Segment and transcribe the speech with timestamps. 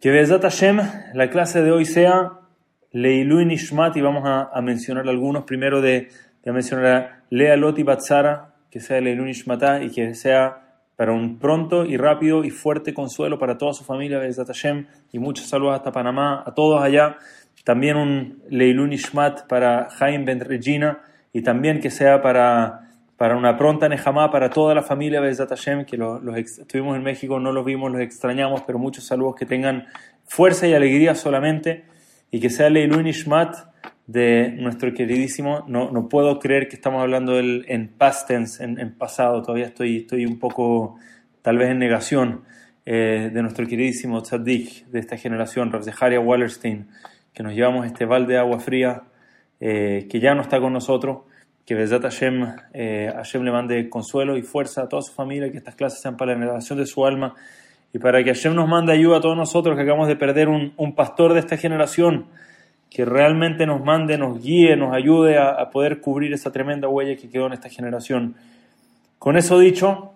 [0.00, 0.80] Que Bezat Hashem,
[1.12, 2.32] la clase de hoy sea
[2.90, 5.44] Leilu Nishmat y vamos a, mencionar algunos.
[5.44, 6.08] Primero de,
[6.42, 11.84] de mencionar Lea Loti Batzara, que sea Leilu Nishmatá y que sea para un pronto
[11.84, 15.92] y rápido y fuerte consuelo para toda su familia, Bezat Hashem, y muchos saludos hasta
[15.92, 17.18] Panamá, a todos allá.
[17.62, 22.89] También un Leilu Nishmat para Jaime Ben Regina y también que sea para
[23.20, 27.38] para una pronta Nejamá para toda la familia Bezat Hashem, que los, estuvimos en México,
[27.38, 29.88] no los vimos, los extrañamos, pero muchos saludos que tengan
[30.24, 31.84] fuerza y alegría solamente,
[32.30, 33.56] y que sea Leilun Ishmat
[34.06, 38.94] de nuestro queridísimo, no, no puedo creer que estamos hablando del, en past tense, en,
[38.96, 40.96] pasado, todavía estoy, estoy un poco,
[41.42, 42.44] tal vez en negación,
[42.86, 46.88] eh, de nuestro queridísimo tzaddik de esta generación, Rav Zeharia Wallerstein,
[47.34, 49.02] que nos llevamos este balde de agua fría,
[49.60, 51.28] eh, que ya no está con nosotros,
[51.66, 55.58] que Bezat Hashem, eh, Hashem le mande consuelo y fuerza a toda su familia, que
[55.58, 57.34] estas clases sean para la renovación de su alma
[57.92, 60.72] y para que Hashem nos mande ayuda a todos nosotros que acabamos de perder un,
[60.76, 62.26] un pastor de esta generación,
[62.90, 67.30] que realmente nos mande, nos guíe, nos ayude a, poder cubrir esa tremenda huella que
[67.30, 68.34] quedó en esta generación.
[69.18, 70.12] Con eso dicho,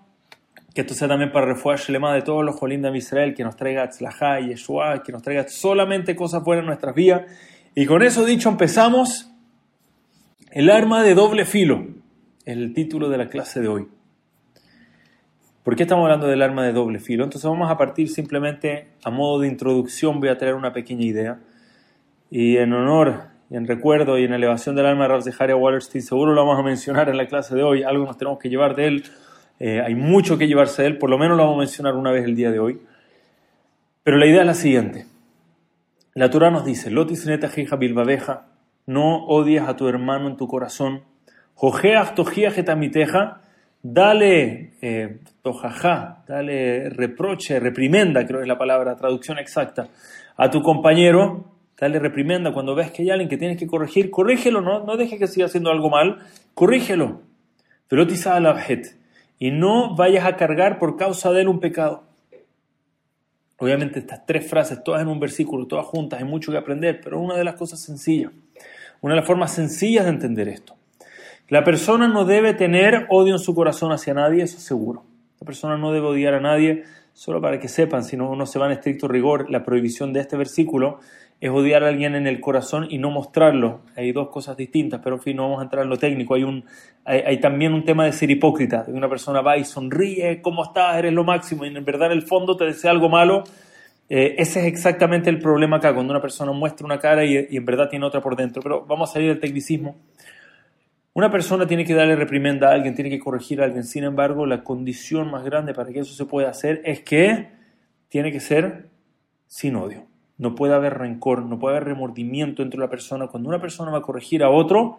[0.74, 3.54] que esto sea también para refugiar Shelema de todos los Jolim de Israel, que nos
[3.54, 7.22] traiga Tzlajá y Yeshua, que nos traiga solamente cosas buenas en nuestras vidas.
[7.76, 9.30] Y con eso dicho, empezamos
[10.54, 11.84] el arma de doble filo,
[12.44, 13.88] el título de la clase de hoy.
[15.64, 17.24] ¿Por qué estamos hablando del arma de doble filo?
[17.24, 21.40] Entonces vamos a partir simplemente a modo de introducción, voy a traer una pequeña idea.
[22.30, 26.02] Y en honor, y en recuerdo y en elevación del arma de Rav Zeharia Wallerstein,
[26.02, 28.76] seguro lo vamos a mencionar en la clase de hoy, algo nos tenemos que llevar
[28.76, 29.04] de él,
[29.58, 32.12] eh, hay mucho que llevarse de él, por lo menos lo vamos a mencionar una
[32.12, 32.80] vez el día de hoy.
[34.04, 35.06] Pero la idea es la siguiente.
[36.14, 38.53] La Torah nos dice, Lotis neta bilbabeja,
[38.86, 41.02] no odias a tu hermano en tu corazón.
[43.82, 45.18] Dale eh,
[46.26, 49.88] dale reproche, reprimenda, creo que es la palabra, traducción exacta,
[50.36, 51.44] a tu compañero,
[51.78, 55.18] dale reprimenda cuando ves que hay alguien que tienes que corregir, corrígelo, no, no dejes
[55.18, 56.20] que siga haciendo algo mal,
[56.54, 57.20] corrígelo.
[59.38, 62.04] Y no vayas a cargar por causa de él un pecado.
[63.58, 67.20] Obviamente estas tres frases, todas en un versículo, todas juntas, hay mucho que aprender, pero
[67.20, 68.32] una de las cosas sencillas.
[69.04, 70.76] Una de las formas sencillas de entender esto.
[71.48, 75.04] La persona no debe tener odio en su corazón hacia nadie, eso es seguro.
[75.38, 78.64] La persona no debe odiar a nadie, solo para que sepan, si no se va
[78.64, 81.00] en estricto rigor, la prohibición de este versículo
[81.38, 83.80] es odiar a alguien en el corazón y no mostrarlo.
[83.94, 86.36] Hay dos cosas distintas, pero en fin, no vamos a entrar en lo técnico.
[86.36, 86.64] Hay,
[87.04, 88.86] hay, también un tema de ser hipócrita.
[88.88, 90.96] Una persona va y sonríe, ¿cómo estás?
[90.96, 93.44] Eres lo máximo, y en verdad en el fondo te desea algo malo
[94.08, 97.64] eh, ese es exactamente el problema acá, cuando una persona muestra una cara y, en
[97.64, 98.62] verdad tiene otra por dentro.
[98.62, 99.96] Pero vamos a salir del tecnicismo.
[101.14, 103.84] Una persona tiene que darle reprimenda a alguien, tiene que corregir a alguien.
[103.84, 107.50] Sin embargo, la condición más grande para que eso se pueda hacer es que
[108.08, 108.88] tiene que ser
[109.46, 110.06] sin odio.
[110.36, 113.28] No puede haber rencor, no puede haber remordimiento entre la persona.
[113.28, 114.98] Cuando una persona va a corregir a otro,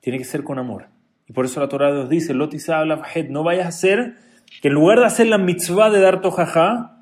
[0.00, 0.88] tiene que ser con amor.
[1.26, 4.16] Y por eso la Torah nos dice, no vayas a hacer
[4.60, 6.95] que en lugar de hacer la mitzvah de dar tojajá,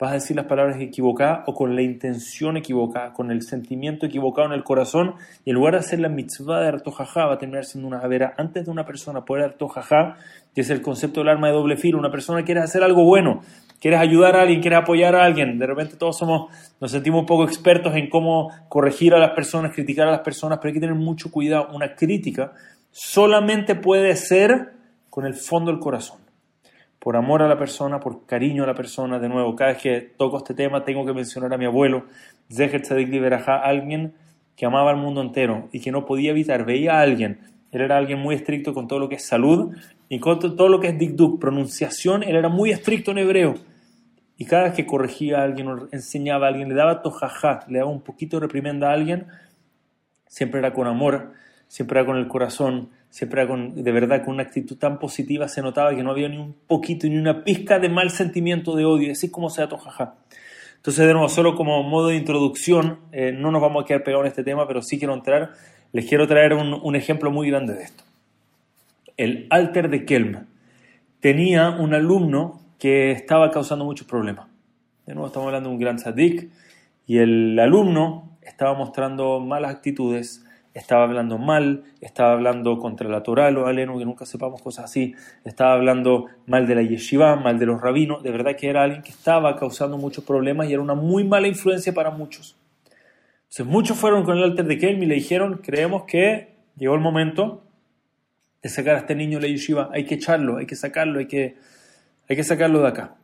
[0.00, 4.48] vas a decir las palabras equivocadas o con la intención equivocada, con el sentimiento equivocado
[4.48, 7.66] en el corazón, y en lugar de hacer la mitzvah de artojajá, va a terminar
[7.66, 8.32] siendo una vera.
[8.38, 10.16] Antes de una persona poder artojajá,
[10.54, 13.42] que es el concepto del arma de doble filo, una persona quiere hacer algo bueno,
[13.78, 16.50] quieres ayudar a alguien, quieres apoyar a alguien, de repente todos somos,
[16.80, 20.58] nos sentimos un poco expertos en cómo corregir a las personas, criticar a las personas,
[20.58, 21.68] pero hay que tener mucho cuidado.
[21.74, 22.52] Una crítica
[22.90, 24.72] solamente puede ser
[25.10, 26.19] con el fondo del corazón
[27.00, 29.18] por amor a la persona, por cariño a la persona.
[29.18, 32.04] De nuevo, cada vez que toco este tema tengo que mencionar a mi abuelo,
[32.48, 34.14] Zeher Tzadik Liberajá, alguien
[34.54, 37.40] que amaba al mundo entero y que no podía evitar, veía a alguien,
[37.72, 39.74] él era alguien muy estricto con todo lo que es salud
[40.08, 43.54] y con todo lo que es dikduk, pronunciación, él era muy estricto en hebreo.
[44.36, 47.90] Y cada vez que corregía a alguien enseñaba a alguien, le daba tojajá, le daba
[47.90, 49.26] un poquito de reprimenda a alguien,
[50.26, 51.32] siempre era con amor,
[51.70, 55.62] siempre era con el corazón, siempre con, de verdad con una actitud tan positiva, se
[55.62, 59.12] notaba que no había ni un poquito, ni una pizca de mal sentimiento de odio,
[59.12, 60.16] así como sea tojaja.
[60.74, 64.24] Entonces, de nuevo, solo como modo de introducción, eh, no nos vamos a quedar pegados
[64.24, 65.52] en este tema, pero sí quiero entrar,
[65.92, 68.02] les quiero traer un, un ejemplo muy grande de esto.
[69.16, 70.46] El Alter de Kelm
[71.20, 74.48] tenía un alumno que estaba causando muchos problemas.
[75.06, 76.50] De nuevo, estamos hablando de un gran sadik,
[77.06, 80.44] y el alumno estaba mostrando malas actitudes,
[80.74, 85.14] estaba hablando mal, estaba hablando contra la Torah, lo aleno, que nunca sepamos cosas así,
[85.44, 89.02] estaba hablando mal de la yeshiva, mal de los rabinos, de verdad que era alguien
[89.02, 92.56] que estaba causando muchos problemas y era una muy mala influencia para muchos.
[93.42, 97.00] Entonces muchos fueron con el alter de Kelm y le dijeron, creemos que llegó el
[97.00, 97.64] momento
[98.62, 101.26] de sacar a este niño de la yeshiva, hay que echarlo, hay que sacarlo, hay
[101.26, 101.56] que,
[102.28, 103.16] hay que sacarlo de acá.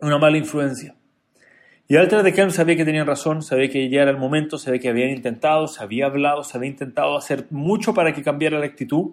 [0.00, 0.94] Una mala influencia.
[1.86, 4.80] Y Alter de Kelm sabía que tenían razón, sabía que ya era el momento, sabía
[4.80, 8.64] que habían intentado, se había hablado, se había intentado hacer mucho para que cambiara la
[8.64, 9.10] actitud,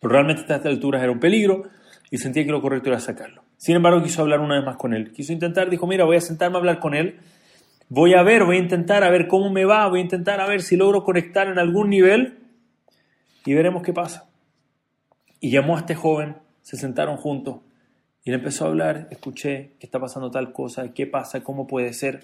[0.00, 1.64] pero realmente a estas alturas era un peligro
[2.10, 3.42] y sentía que lo correcto era sacarlo.
[3.58, 5.12] Sin embargo, quiso hablar una vez más con él.
[5.12, 7.18] Quiso intentar, dijo, mira, voy a sentarme a hablar con él,
[7.90, 10.46] voy a ver, voy a intentar a ver cómo me va, voy a intentar a
[10.46, 12.38] ver si logro conectar en algún nivel
[13.44, 14.30] y veremos qué pasa.
[15.38, 17.56] Y llamó a este joven, se sentaron juntos
[18.28, 21.94] y le empezó a hablar, escuché que está pasando tal cosa, qué pasa, cómo puede
[21.94, 22.20] ser.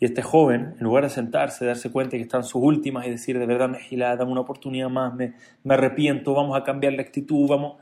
[0.00, 3.38] Y este joven, en lugar de sentarse, darse cuenta que están sus últimas y decir,
[3.38, 7.48] de verdad, Mejilá, dame una oportunidad más, me, me arrepiento, vamos a cambiar la actitud,
[7.48, 7.76] vamos...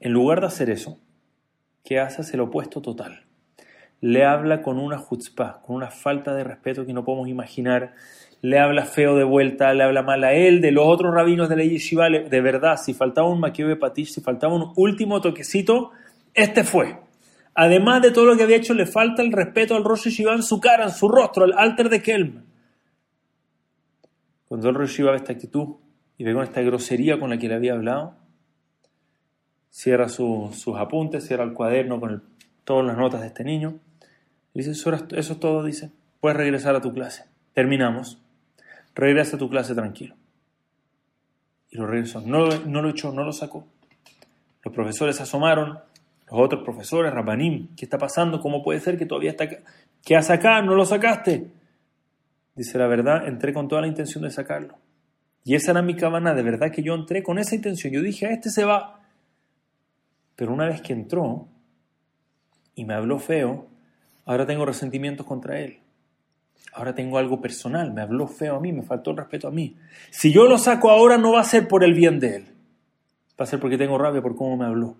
[0.00, 0.98] En lugar de hacer eso,
[1.84, 2.22] ¿qué hace?
[2.34, 3.26] El opuesto total.
[4.00, 7.96] Le habla con una chutzpah, con una falta de respeto que no podemos imaginar.
[8.40, 11.56] Le habla feo de vuelta, le habla mal a él, de los otros rabinos de
[11.56, 12.08] la yeshiva.
[12.08, 15.92] De verdad, si faltaba un maquio de patish, si faltaba un último toquecito,
[16.38, 17.00] este fue.
[17.54, 20.42] Además de todo lo que había hecho, le falta el respeto al Rosh Yeshiva en
[20.42, 22.44] su cara, en su rostro, al alter de Kelm.
[24.46, 25.76] Cuando el Rosh Yeshiva ve esta actitud
[26.16, 28.14] y ve con esta grosería con la que le había hablado,
[29.70, 32.22] cierra sus apuntes, cierra el cuaderno con
[32.64, 33.80] todas las notas de este niño.
[34.54, 35.90] Y dice, eso, eso es todo, dice.
[36.20, 37.24] Puedes regresar a tu clase.
[37.54, 38.22] Terminamos.
[38.94, 40.14] Regresa a tu clase tranquilo.
[41.70, 42.20] Y lo regresó.
[42.20, 43.66] No, no lo echó, no lo sacó.
[44.64, 45.78] Los profesores asomaron,
[46.30, 48.40] los otros profesores, Rabanim, ¿qué está pasando?
[48.40, 49.58] ¿Cómo puede ser que todavía está acá?
[50.04, 50.60] ¿Qué haces acá?
[50.60, 51.50] ¿No lo sacaste?
[52.54, 54.76] Dice la verdad, entré con toda la intención de sacarlo.
[55.44, 57.92] Y esa era mi cabana, de verdad que yo entré con esa intención.
[57.92, 59.00] Yo dije, a este se va.
[60.36, 61.48] Pero una vez que entró
[62.74, 63.66] y me habló feo,
[64.26, 65.78] ahora tengo resentimientos contra él.
[66.74, 69.76] Ahora tengo algo personal, me habló feo a mí, me faltó el respeto a mí.
[70.10, 72.44] Si yo lo saco ahora no va a ser por el bien de él,
[73.40, 74.96] va a ser porque tengo rabia por cómo me habló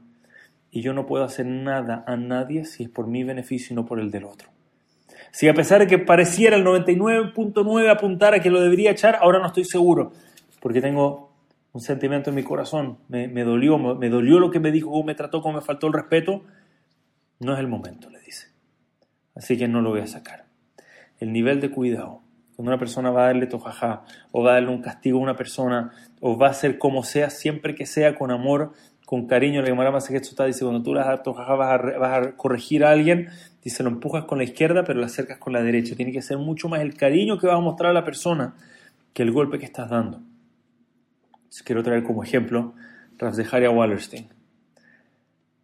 [0.70, 3.86] y yo no puedo hacer nada a nadie si es por mi beneficio y no
[3.86, 4.50] por el del otro.
[5.30, 9.38] Si a pesar de que pareciera el 99.9 apuntar a que lo debería echar, ahora
[9.38, 10.12] no estoy seguro,
[10.60, 11.32] porque tengo
[11.72, 15.14] un sentimiento en mi corazón, me, dolió, me, dolió lo que me dijo, cómo me
[15.14, 16.42] trató, cómo me faltó el respeto,
[17.40, 18.48] no es el momento, le dice.
[19.34, 20.46] Así que no lo voy a sacar.
[21.18, 22.22] El nivel de cuidado,
[22.56, 25.36] cuando una persona va a darle tojajá, o va a darle un castigo a una
[25.36, 28.72] persona, o va a hacer como sea, siempre que sea con amor,
[29.08, 33.31] con cariño, la Gemara está dice, cuando tú las vas a, vas corregir a alguien,
[33.64, 35.96] dice, lo empujas con la izquierda, pero lo acercas con la derecha.
[35.96, 38.55] Tiene que ser mucho más el cariño que vas a mostrar a la persona
[39.14, 40.20] que el golpe que estás dando.
[41.64, 42.75] quiero traer como ejemplo
[43.50, 44.28] Haria Wallerstein.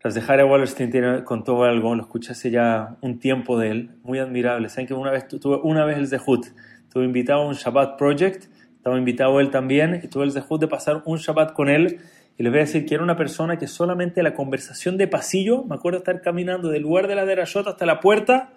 [0.02, 4.70] Haria Wallerstein tiene, contó algo, lo escuché hace ya un tiempo de él, muy admirable.
[4.70, 6.46] Saben que una vez tuve una vez el Zehut,
[6.90, 10.66] tuve invitado a un Shabbat Project, estaba invitado él también, y tuve el Zehut de
[10.66, 12.00] pasar un Shabbat con él
[12.36, 15.64] y les voy a decir que era una persona que solamente la conversación de pasillo,
[15.64, 18.52] me acuerdo estar caminando del lugar de la derashot hasta la puerta,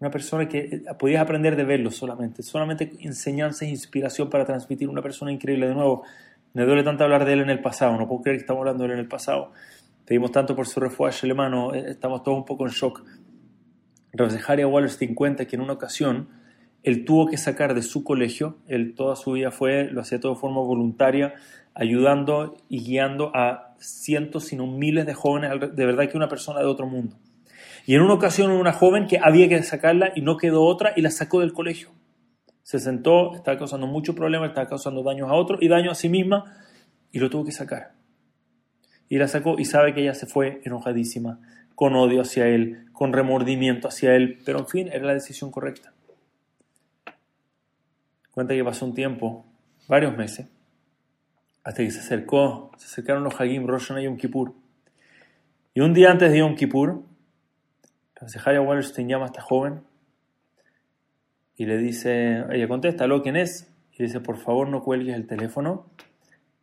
[0.00, 4.88] una persona que eh, podías aprender de verlo solamente, solamente enseñanza e inspiración para transmitir,
[4.88, 5.68] una persona increíble.
[5.68, 6.02] De nuevo,
[6.52, 8.82] me duele tanto hablar de él en el pasado, no puedo creer que estamos hablando
[8.82, 9.52] de él en el pasado.
[10.04, 13.04] Pedimos tanto por su refugio alemano, eh, estamos todos un poco en shock.
[14.48, 16.28] Haria Wallerstein cuenta que en una ocasión
[16.82, 20.34] él tuvo que sacar de su colegio, él toda su vida fue, lo hacía todo
[20.34, 21.34] de forma voluntaria,
[21.76, 26.66] ayudando y guiando a cientos, sino miles de jóvenes, de verdad que una persona de
[26.66, 27.18] otro mundo.
[27.84, 31.02] Y en una ocasión una joven que había que sacarla y no quedó otra y
[31.02, 31.90] la sacó del colegio.
[32.62, 36.08] Se sentó, estaba causando mucho problema, estaba causando daños a otro y daño a sí
[36.08, 36.56] misma
[37.12, 37.92] y lo tuvo que sacar.
[39.08, 41.38] Y la sacó y sabe que ella se fue enojadísima,
[41.74, 45.92] con odio hacia él, con remordimiento hacia él, pero en fin, era la decisión correcta.
[48.32, 49.46] Cuenta que pasó un tiempo,
[49.86, 50.48] varios meses,
[51.66, 54.54] hasta que se acercó, se acercaron los Hagim, Rosh y Yom Kippur.
[55.74, 57.02] Y un día antes de Yom Kippur,
[58.28, 59.82] Zeharia Wallerstein llama a esta joven
[61.56, 63.68] y le dice, ella contesta, ¿lo quién es?
[63.92, 65.90] Y le dice, por favor no cuelgues el teléfono,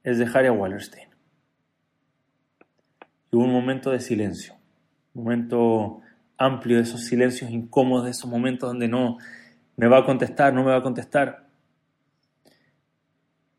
[0.04, 1.10] es Zeharia Wallerstein.
[3.30, 4.56] Y hubo un momento de silencio,
[5.16, 6.00] un momento
[6.38, 9.18] amplio de esos silencios incómodos, de esos momentos donde no
[9.76, 11.50] me va a contestar, no me va a contestar.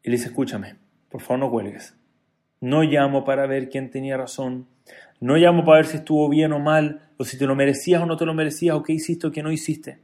[0.02, 0.84] Y le dice, escúchame,
[1.14, 1.94] por favor no cuelgues.
[2.61, 4.66] No llamo para ver quién tenía razón.
[5.21, 8.06] No llamo para ver si estuvo bien o mal, o si te lo merecías o
[8.06, 10.00] no te lo merecías, o qué hiciste o qué no hiciste.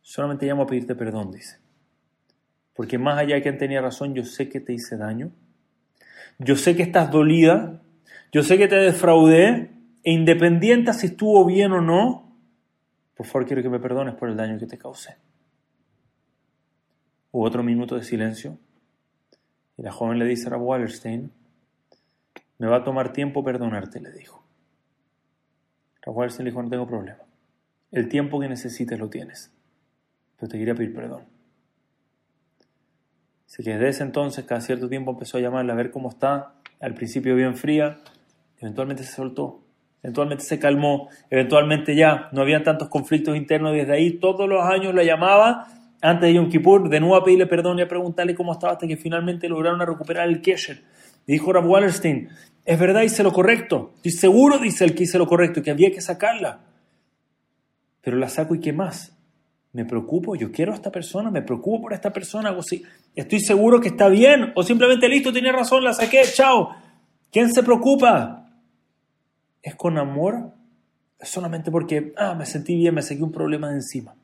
[0.00, 1.60] Solamente llamo a pedirte perdón, dice.
[2.74, 5.30] Porque más allá de quién tenía razón, yo sé que te hice daño.
[6.40, 7.80] Yo sé que estás dolida.
[8.32, 9.70] Yo sé que te defraudé.
[10.02, 12.36] E independiente si estuvo bien o no,
[13.14, 15.18] por favor quiero que me perdones por el daño que te causé.
[17.30, 18.58] Hubo otro minuto de silencio.
[19.82, 21.32] La joven le dice a Wallerstein,
[22.58, 24.44] me va a tomar tiempo perdonarte, le dijo.
[26.02, 27.18] Rab Wallerstein le dijo, no tengo problema.
[27.90, 29.52] el tiempo que necesites lo tienes.
[30.36, 31.24] Pero te quería pedir perdón.
[33.48, 36.54] Así que desde ese entonces, cada cierto tiempo empezó a llamarla a ver cómo está.
[36.78, 37.98] Al principio bien fría,
[38.60, 39.64] eventualmente se soltó,
[40.00, 43.72] eventualmente se calmó, eventualmente ya no había tantos conflictos internos.
[43.72, 45.66] Desde ahí todos los años la llamaba
[46.02, 48.88] antes de Yom Kippur, de nuevo a pedirle perdón y a preguntarle cómo estaba hasta
[48.88, 50.82] que finalmente lograron recuperar el Kesher.
[51.26, 52.28] dijo Rav Wallerstein,
[52.64, 53.92] es verdad, hice lo correcto.
[53.96, 56.60] Estoy seguro, dice el que hice lo correcto, que había que sacarla.
[58.00, 59.16] Pero la saco y qué más.
[59.72, 62.82] Me preocupo, yo quiero a esta persona, me preocupo por esta persona, o si
[63.14, 66.76] estoy seguro que está bien, o simplemente listo, tenía razón, la saqué, chao.
[67.30, 68.50] ¿Quién se preocupa?
[69.62, 70.52] ¿Es con amor?
[71.18, 74.14] Es solamente porque, ah, me sentí bien, me saqué un problema de encima.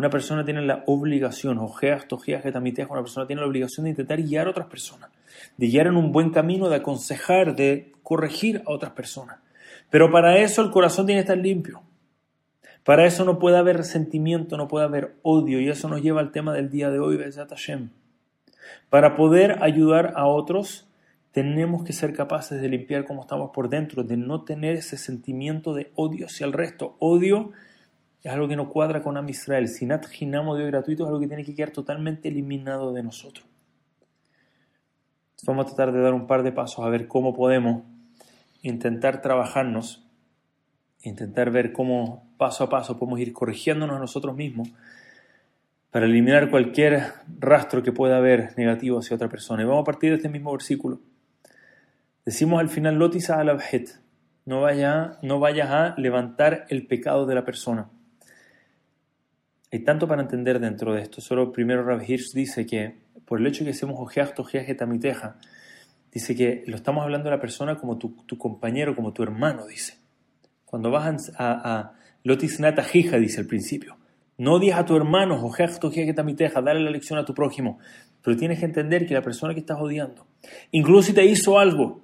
[0.00, 4.22] Una persona tiene la obligación, ojeas, tojeas, getamiteas, una persona tiene la obligación de intentar
[4.22, 5.10] guiar a otras personas,
[5.58, 9.40] de guiar en un buen camino, de aconsejar, de corregir a otras personas.
[9.90, 11.82] Pero para eso el corazón tiene que estar limpio.
[12.82, 16.32] Para eso no puede haber resentimiento, no puede haber odio, y eso nos lleva al
[16.32, 17.90] tema del día de hoy, Hashem.
[18.88, 20.88] Para poder ayudar a otros,
[21.32, 25.74] tenemos que ser capaces de limpiar como estamos por dentro, de no tener ese sentimiento
[25.74, 26.96] de odio hacia el resto.
[27.00, 27.52] Odio
[28.22, 29.68] es algo que no cuadra con Am Israel.
[29.68, 33.46] Sinat Hinamo de gratuito es algo que tiene que quedar totalmente eliminado de nosotros.
[35.46, 37.82] Vamos a tratar de dar un par de pasos a ver cómo podemos
[38.60, 40.06] intentar trabajarnos,
[41.02, 44.68] intentar ver cómo paso a paso podemos ir corrigiéndonos a nosotros mismos
[45.90, 49.62] para eliminar cualquier rastro que pueda haber negativo hacia otra persona.
[49.62, 51.00] Y vamos a partir de este mismo versículo.
[52.24, 53.58] Decimos al final, Lotisa al
[54.44, 57.88] no vayas no vayas a levantar el pecado de la persona.
[59.72, 61.20] Hay tanto para entender dentro de esto.
[61.20, 65.36] Solo primero Rav Hirsch dice que por el hecho de que hacemos ojeas, tojeas, tamiteja,
[66.12, 69.98] dice que lo estamos hablando de la persona como tu, compañero, como tu hermano, dice.
[70.64, 71.92] Cuando vas a, a
[72.24, 73.96] Lotisnata dice al principio.
[74.38, 77.78] No odies a tu hermano, ojeas, tojeas, tamiteja, dale la lección a tu prójimo.
[78.22, 80.26] Pero tienes que entender que la persona que estás odiando,
[80.70, 82.00] incluso si te hizo algo,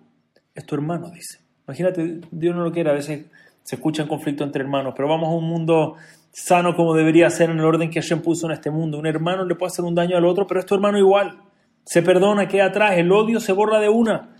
[0.54, 1.40] es tu hermano, dice.
[1.66, 3.26] Imagínate, Dios no lo quiere, a veces
[3.62, 5.96] se escuchan conflictos entre hermanos, pero vamos a un mundo
[6.37, 8.99] sano como debería ser en el orden que Hashem puso en este mundo.
[8.99, 11.40] Un hermano le puede hacer un daño al otro, pero es tu hermano igual.
[11.85, 14.37] Se perdona, queda atrás, el odio se borra de una.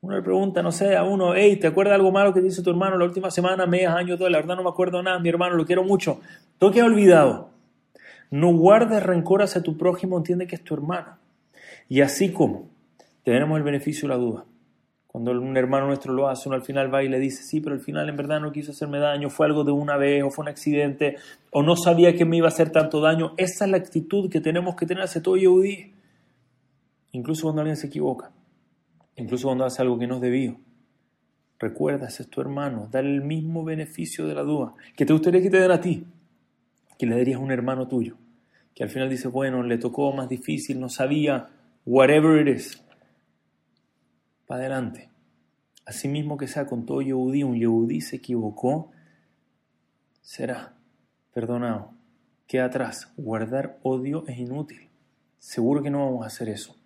[0.00, 2.70] Uno le pregunta, no sé, a uno, hey, ¿te acuerdas algo malo que dice tu
[2.70, 4.30] hermano la última semana, meses, años, todo?
[4.30, 6.18] La verdad no me acuerdo nada, mi hermano, lo quiero mucho.
[6.56, 7.50] Todo queda olvidado.
[8.30, 11.18] No guardes rencor hacia tu prójimo, entiende que es tu hermano.
[11.90, 12.70] Y así como
[13.22, 14.44] tenemos el beneficio de la duda,
[15.12, 17.74] cuando un hermano nuestro lo hace, uno al final va y le dice, sí, pero
[17.74, 20.44] al final en verdad no quiso hacerme daño, fue algo de una vez, o fue
[20.44, 21.16] un accidente,
[21.50, 23.34] o no sabía que me iba a hacer tanto daño.
[23.36, 25.92] Esa es la actitud que tenemos que tener hacia todo Yehudi.
[27.12, 28.30] Incluso cuando alguien se equivoca,
[29.16, 30.56] incluso cuando hace algo que no es debido.
[31.58, 35.42] Recuerda, ese es tu hermano, dale el mismo beneficio de la duda que te gustaría
[35.42, 36.06] que te den a ti,
[36.98, 38.16] que le darías a un hermano tuyo,
[38.74, 41.50] que al final dice, bueno, le tocó más difícil, no sabía,
[41.84, 42.82] whatever it is
[44.54, 45.10] adelante.
[45.84, 48.90] Asimismo que sea con todo Yehudí, un Yehudí se equivocó,
[50.20, 50.74] será
[51.32, 51.94] perdonado.
[52.46, 53.12] Queda atrás.
[53.16, 54.90] Guardar odio es inútil.
[55.38, 56.76] Seguro que no vamos a hacer eso.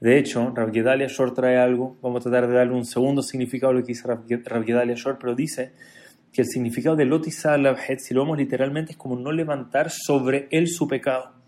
[0.00, 3.70] De hecho, Rav Gedalia Shor trae algo, vamos a tratar de darle un segundo significado
[3.70, 5.72] a lo que dice Rav Gedalia Shor, pero dice
[6.32, 7.56] que el significado de Lotisa
[7.98, 11.41] si lo vemos literalmente, es como no levantar sobre él su pecado.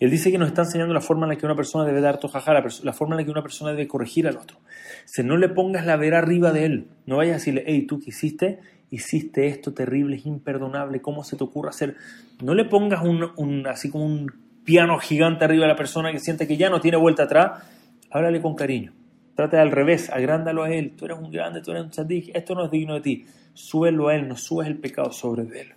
[0.00, 2.18] Él dice que nos está enseñando la forma en la que una persona debe dar
[2.18, 4.58] tojaja, la, forma en la que una persona debe corregir al otro.
[5.04, 7.98] Si no le pongas la vera arriba de él, no vayas a decirle, hey, tú
[7.98, 8.58] que hiciste,
[8.90, 11.96] hiciste esto terrible, es imperdonable, ¿cómo se te ocurre hacer?
[12.42, 14.32] No le pongas un, así como un
[14.64, 17.62] piano gigante arriba de la persona que siente que ya no tiene vuelta atrás,
[18.10, 18.92] háblale con cariño.
[19.34, 20.94] Trata al revés, agrándalo a él.
[20.96, 23.26] Tú eres un grande, tú eres un tzadik, esto no es digno de ti.
[23.52, 25.74] Súbelo a él, no subes el pecado sobre él.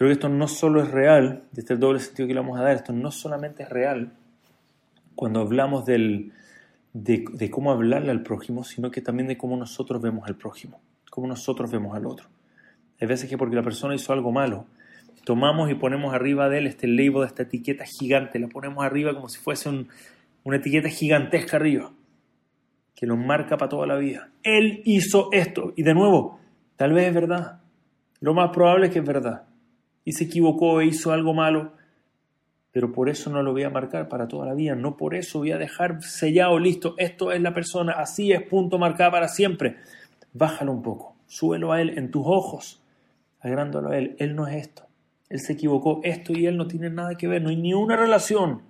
[0.00, 2.62] Creo que esto no solo es real, desde el doble sentido que le vamos a
[2.62, 4.14] dar, esto no solamente es real
[5.14, 6.30] cuando hablamos de,
[7.50, 10.80] cómo hablarle al prójimo, sino que también de cómo nosotros vemos al prójimo,
[11.10, 12.28] cómo nosotros vemos al otro.
[12.98, 14.64] Hay veces que porque la persona hizo algo malo,
[15.26, 19.28] tomamos y ponemos arriba de él este label, esta etiqueta gigante, la ponemos arriba como
[19.28, 19.68] si fuese
[20.44, 21.92] una etiqueta gigantesca arriba,
[22.94, 24.30] que lo marca para toda la vida.
[24.44, 26.40] Él hizo esto, y de nuevo,
[26.76, 27.60] tal vez es verdad,
[28.20, 29.49] lo más probable es que es verdad,
[30.04, 31.72] y se equivocó e hizo algo malo,
[32.72, 35.40] pero por eso no lo voy a marcar para toda la vida, no por eso
[35.40, 39.76] voy a dejar sellado, listo, esto es la persona, así es, punto marcado para siempre.
[40.32, 42.82] Bájalo un poco, súbelo a él en tus ojos,
[43.40, 44.86] agrándolo a él, él no es esto,
[45.28, 47.96] él se equivocó, esto y él no tienen nada que ver, no hay ni una
[47.96, 48.62] relación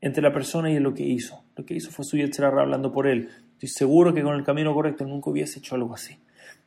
[0.00, 1.44] entre la persona y lo que hizo.
[1.56, 3.28] Lo que hizo fue su Yetzirah hablando por él.
[3.52, 6.18] Estoy seguro que con el camino correcto nunca hubiese hecho algo así.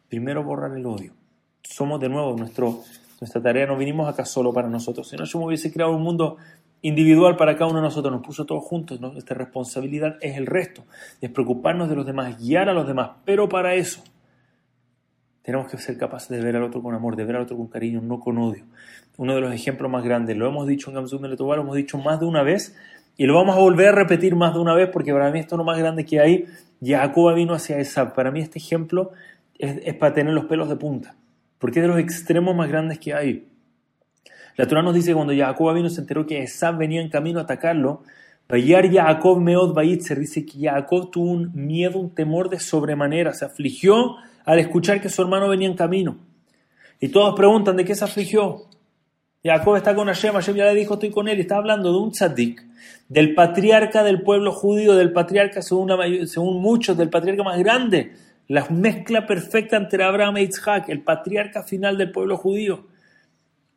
[0.08, 1.14] Primero borrar el odio.
[1.64, 2.84] Somos de nuevo, nuestro,
[3.24, 5.08] nuestra tarea no vinimos acá solo para nosotros.
[5.08, 6.36] Si no, yo me hubiese creado un mundo
[6.82, 9.00] individual para cada uno de nosotros, nos puso todos juntos.
[9.00, 10.84] Nuestra responsabilidad es el resto,
[11.22, 13.12] es preocuparnos de los demás, guiar a los demás.
[13.24, 14.04] Pero para eso
[15.42, 17.68] tenemos que ser capaces de ver al otro con amor, de ver al otro con
[17.68, 18.66] cariño, no con odio.
[19.16, 21.98] Uno de los ejemplos más grandes, lo hemos dicho en Gamsum de lo hemos dicho
[21.98, 22.76] más de una vez
[23.16, 25.56] y lo vamos a volver a repetir más de una vez porque para mí esto
[25.56, 26.46] es lo más grande que hay.
[26.84, 28.14] Jacob vino hacia esa.
[28.14, 29.12] Para mí este ejemplo
[29.58, 31.16] es, para tener los pelos de punta,
[31.64, 33.48] porque es de los extremos más grandes que hay.
[34.58, 37.44] La Torah nos dice cuando Jacob vino se enteró que Esab venía en camino a
[37.44, 38.04] atacarlo,
[38.50, 43.46] Bayar Jacob Meod Baitzer dice que Jacob tuvo un miedo, un temor de sobremanera, se
[43.46, 46.18] afligió al escuchar que su hermano venía en camino.
[47.00, 48.64] Y todos preguntan de qué se afligió.
[49.42, 52.12] Jacob está con Hashem, Hashem ya le dijo estoy con él, está hablando de un
[52.12, 52.62] tzadik,
[53.08, 58.12] del patriarca del pueblo judío, del patriarca según muchos, del patriarca más grande,
[58.48, 62.88] la mezcla perfecta entre Abraham e Isaac, el patriarca final del pueblo judío,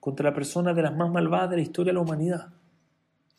[0.01, 2.49] contra la persona de las más malvadas de la historia de la humanidad.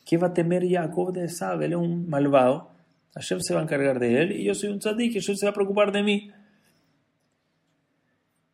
[0.06, 1.62] ¿Qué va a temer Jacob de Esab?
[1.62, 2.72] Él es un malvado,
[3.16, 5.46] Hashem se va a encargar de él y yo soy un tzadik, y Hashem se
[5.46, 6.32] va a preocupar de mí.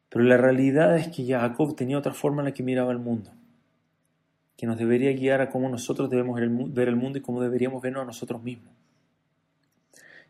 [0.09, 3.31] Pero la realidad es que Jacob tenía otra forma en la que miraba el mundo,
[4.55, 8.03] que nos debería guiar a cómo nosotros debemos ver el mundo y cómo deberíamos vernos
[8.03, 8.73] a nosotros mismos.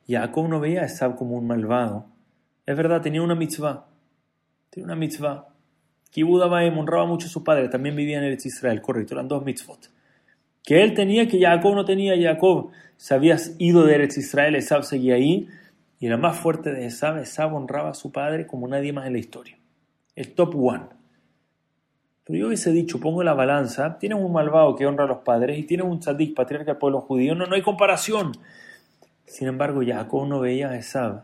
[0.08, 2.13] Jacob no veía a Esab como un malvado.
[2.66, 3.88] Es verdad, tenía una mitzvah.
[4.70, 5.48] Tenía una mitzvah.
[6.12, 9.44] Kibud Abaem honraba mucho a su padre, también vivía en el Israel, correcto, eran dos
[9.44, 9.90] mitzvot.
[10.64, 14.84] Que él tenía, que Jacob no tenía, Jacob se había ido de Eretz Israel, Esab
[14.84, 15.48] seguía ahí,
[16.00, 19.14] y la más fuerte de Esab, Esab honraba a su padre como nadie más en
[19.14, 19.58] la historia
[20.16, 20.86] el top one.
[22.26, 25.58] Pero yo hubiese dicho, pongo la balanza, tienes un malvado que honra a los padres
[25.60, 28.32] y tienes un tzadik, patriarca del pueblo judío, no, no hay comparación.
[29.26, 31.24] Sin embargo, Jacob no veía a Esab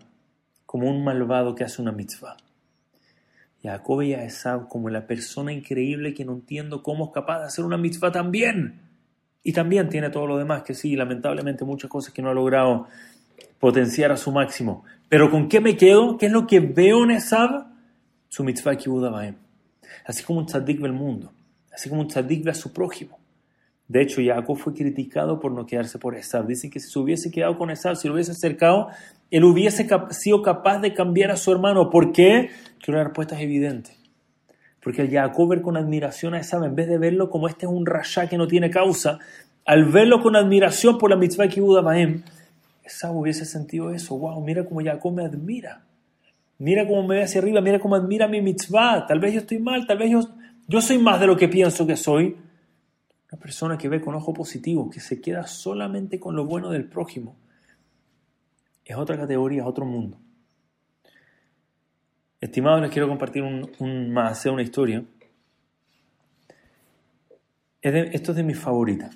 [0.70, 2.38] como un malvado que hace una mitzvah.
[3.64, 7.46] Jacob veía a Esab como la persona increíble que no entiendo cómo es capaz de
[7.46, 8.80] hacer una mitzvah también.
[9.42, 12.86] Y también tiene todo lo demás, que sí, lamentablemente muchas cosas que no ha logrado
[13.58, 14.84] potenciar a su máximo.
[15.10, 16.20] Pero ¿con qué me quedo?
[16.20, 17.66] ¿Qué es lo que veo en Esab?
[18.28, 18.78] su mitzvah
[19.10, 19.38] baem.
[20.06, 21.34] Así como un tzaddik ve el mundo,
[21.74, 23.19] así como un tzaddik ve a su prójimo.
[23.90, 26.46] De hecho, Jacob fue criticado por no quedarse por Esab.
[26.46, 28.90] Dicen que si se hubiese quedado con Esab, si lo hubiese acercado,
[29.32, 31.90] él hubiese sido capaz de cambiar a su hermano.
[31.90, 32.52] ¿Por qué?
[32.78, 33.98] Que una respuesta es evidente.
[34.80, 37.72] Porque al Jacob ver con admiración a Esab, en vez de verlo como este es
[37.72, 39.18] un rasha que no tiene causa,
[39.66, 42.22] al verlo con admiración por la mitzvah Kibuda Baem,
[42.84, 44.20] Esab hubiese sentido eso.
[44.20, 44.40] ¡Wow!
[44.46, 45.82] Mira cómo Jacob me admira.
[46.60, 49.08] Mira cómo me ve hacia arriba, mira cómo admira mi mitzvah.
[49.08, 50.12] Tal vez yo estoy mal, tal vez
[50.68, 52.36] yo soy más de lo que pienso que soy.
[53.32, 56.86] Una persona que ve con ojo positivo, que se queda solamente con lo bueno del
[56.86, 57.38] prójimo,
[58.84, 60.18] es otra categoría, es otro mundo.
[62.42, 65.04] Estimados, les quiero compartir un, más, una historia.
[67.82, 69.16] esto es de mis favoritas.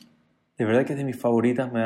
[0.58, 1.72] De verdad que es de mis favoritas.
[1.72, 1.82] Me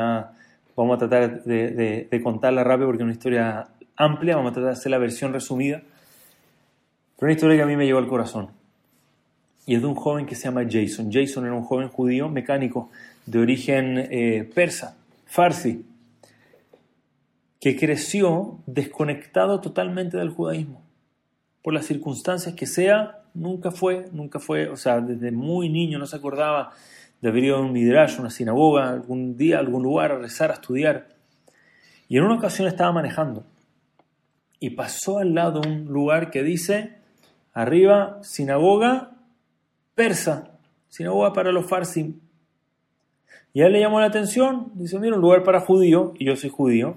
[0.76, 4.54] vamos a tratar de, de, de contarla rápido porque es una historia amplia, vamos a
[4.54, 5.82] tratar de hacer la versión resumida,
[7.16, 8.57] pero una historia que a mí me llegó al corazón.
[9.68, 11.12] Y es de un joven que se llama Jason.
[11.12, 12.88] Jason era un joven judío mecánico
[13.26, 15.84] de origen eh, persa, farsi,
[17.60, 20.80] que creció desconectado totalmente del judaísmo.
[21.60, 26.06] Por las circunstancias que sea, nunca fue, nunca fue, o sea, desde muy niño no
[26.06, 26.72] se acordaba
[27.20, 30.54] de haber ido a un midrash, una sinagoga, algún día, algún lugar a rezar, a
[30.54, 31.08] estudiar.
[32.08, 33.44] Y en una ocasión estaba manejando
[34.60, 36.94] y pasó al lado un lugar que dice,
[37.52, 39.17] arriba, sinagoga
[39.98, 40.52] persa,
[40.88, 42.20] sinagoga para los farsim.
[43.52, 46.36] Y a él le llamó la atención, dice, mira, un lugar para judío, y yo
[46.36, 46.96] soy judío,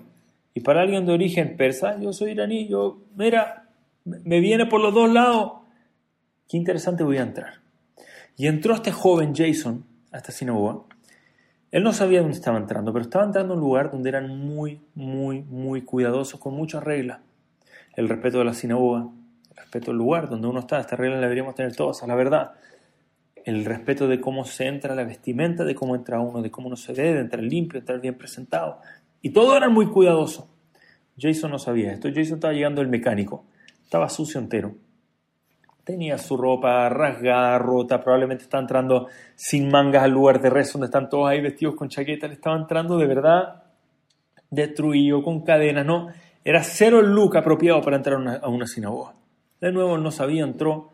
[0.53, 3.69] y para alguien de origen persa, yo soy iraní, yo, mira,
[4.05, 5.53] me viene por los dos lados.
[6.47, 7.55] Qué interesante voy a entrar.
[8.37, 10.83] Y entró este joven Jason a esta sinagoga.
[11.71, 14.81] Él no sabía dónde estaba entrando, pero estaba entrando a un lugar donde eran muy,
[14.93, 17.21] muy, muy cuidadosos, con muchas reglas
[17.95, 19.07] el respeto de la sinagoga,
[19.49, 20.79] el respeto del lugar donde uno está.
[20.79, 22.51] Esta regla la deberíamos tener todos, a la verdad.
[23.45, 26.75] El respeto de cómo se entra la vestimenta, de cómo entra uno, de cómo uno
[26.75, 28.79] se ve, de entrar limpio, entrar bien presentado.
[29.21, 30.49] Y todo era muy cuidadoso.
[31.17, 32.09] Jason no sabía esto.
[32.09, 33.45] Jason estaba llegando el mecánico.
[33.83, 34.75] Estaba sucio entero.
[35.83, 40.85] Tenía su ropa rasgada, rota, probablemente estaba entrando sin mangas al lugar de rezo donde
[40.85, 42.27] están todos ahí vestidos con chaqueta.
[42.27, 43.63] Le estaba entrando de verdad
[44.51, 46.09] destruido, con cadenas, ¿no?
[46.43, 49.13] Era cero el look apropiado para entrar a una, sinagoga.
[49.59, 50.90] De nuevo, no sabía, entró.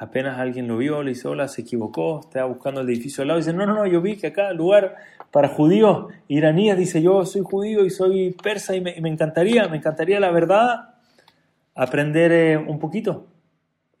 [0.00, 3.38] Apenas alguien lo vio, le hizo hola, se equivocó, estaba buscando el edificio al lado.
[3.38, 4.96] Dice, no, no, no, yo vi que acá lugar
[5.30, 6.78] para judíos iraníes.
[6.78, 10.94] Dice, yo soy judío y soy persa y me, encantaría, me encantaría la verdad
[11.74, 13.26] aprender eh, un poquito.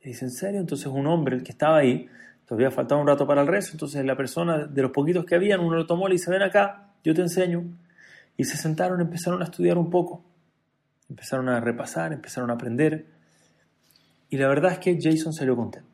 [0.02, 0.60] Y dice, ¿en serio?
[0.60, 2.08] Entonces un hombre, el que estaba ahí,
[2.46, 5.60] todavía faltaba un rato para el resto, entonces la persona, de los poquitos que habían,
[5.60, 7.62] uno lo tomó y le dice, ven acá, yo te enseño.
[8.38, 10.24] Y se sentaron, empezaron a estudiar un poco,
[11.10, 13.04] empezaron a repasar, empezaron a aprender.
[14.30, 15.89] Y la verdad es que Jason salió contento.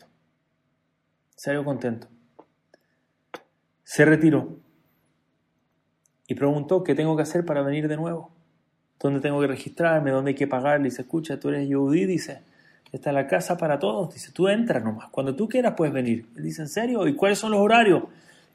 [1.37, 2.09] Salió contento.
[3.85, 4.59] Se retiró
[6.27, 8.31] y preguntó qué tengo que hacer para venir de nuevo.
[8.99, 10.11] ¿Dónde tengo que registrarme?
[10.11, 10.81] ¿Dónde hay que pagar?
[10.81, 12.43] Le dice, escucha, tú eres Yehudi, dice,
[12.91, 14.15] esta es la casa para todos.
[14.15, 16.27] Dice, tú entras nomás, cuando tú quieras puedes venir.
[16.37, 17.07] Él dice, ¿en serio?
[17.07, 18.05] ¿Y cuáles son los horarios?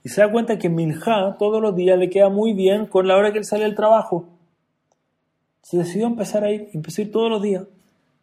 [0.03, 3.15] Y se da cuenta que Minja todos los días le queda muy bien con la
[3.15, 4.27] hora que él sale del trabajo.
[5.61, 7.65] Se decidió empezar a ir, empezó todos los días.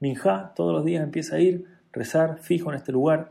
[0.01, 3.31] Minja todos los días empieza a ir, rezar fijo en este lugar.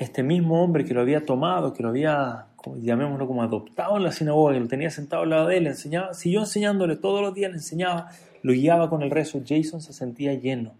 [0.00, 2.46] Este mismo hombre que lo había tomado, que lo había
[2.80, 6.14] llamémoslo como adoptado en la sinagoga, que lo tenía sentado al lado de él, enseñaba,
[6.14, 8.08] siguió enseñándole todos los días, le enseñaba,
[8.42, 9.42] lo guiaba con el rezo.
[9.46, 10.72] Jason se sentía lleno,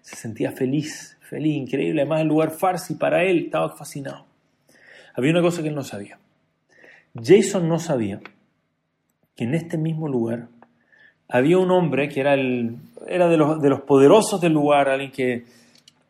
[0.00, 2.00] se sentía feliz, feliz, increíble.
[2.02, 4.26] Además, el lugar farsi para él estaba fascinado.
[5.14, 6.18] Había una cosa que él no sabía.
[7.14, 8.20] Jason no sabía
[9.36, 10.48] que en este mismo lugar
[11.28, 12.74] había un hombre que era, el,
[13.06, 15.44] era de, los, de los poderosos del lugar, alguien que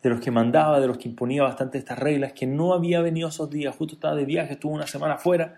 [0.05, 3.31] de los que mandaba, de los que imponía bastante estas reglas, que no había venido
[3.31, 5.57] esos días, justo estaba de viaje, estuvo una semana fuera,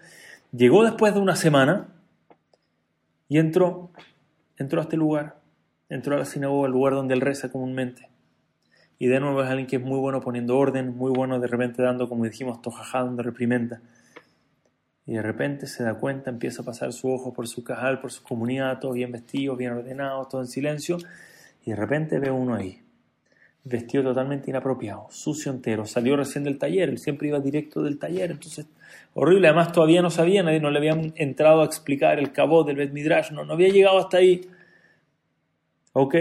[0.53, 1.89] llegó después de una semana
[3.29, 3.91] y entró,
[4.57, 5.41] entró a este lugar,
[5.89, 8.09] entró a la sinagoga, el lugar donde él reza comúnmente.
[9.01, 11.83] Y de nuevo es alguien que es muy bueno poniendo orden, muy bueno de repente
[11.83, 13.83] dando, como dijimos, tojajá, donde reprimenda.
[15.07, 18.13] Y de repente se da cuenta, empieza a pasar su ojo por su cajal, por
[18.13, 20.99] su comunidad, todo bien vestido, bien ordenado, todo en silencio.
[21.65, 22.86] Y de repente ve uno ahí,
[23.69, 28.31] vestido totalmente inapropiado, sucio entero, salió recién del taller, él siempre iba directo del taller,
[28.31, 28.67] entonces
[29.13, 32.77] horrible, además todavía no sabía, nadie no le habían entrado a explicar el cabo del
[32.77, 34.49] Bet Midrash, no, no había llegado hasta ahí.
[35.93, 36.15] Ok,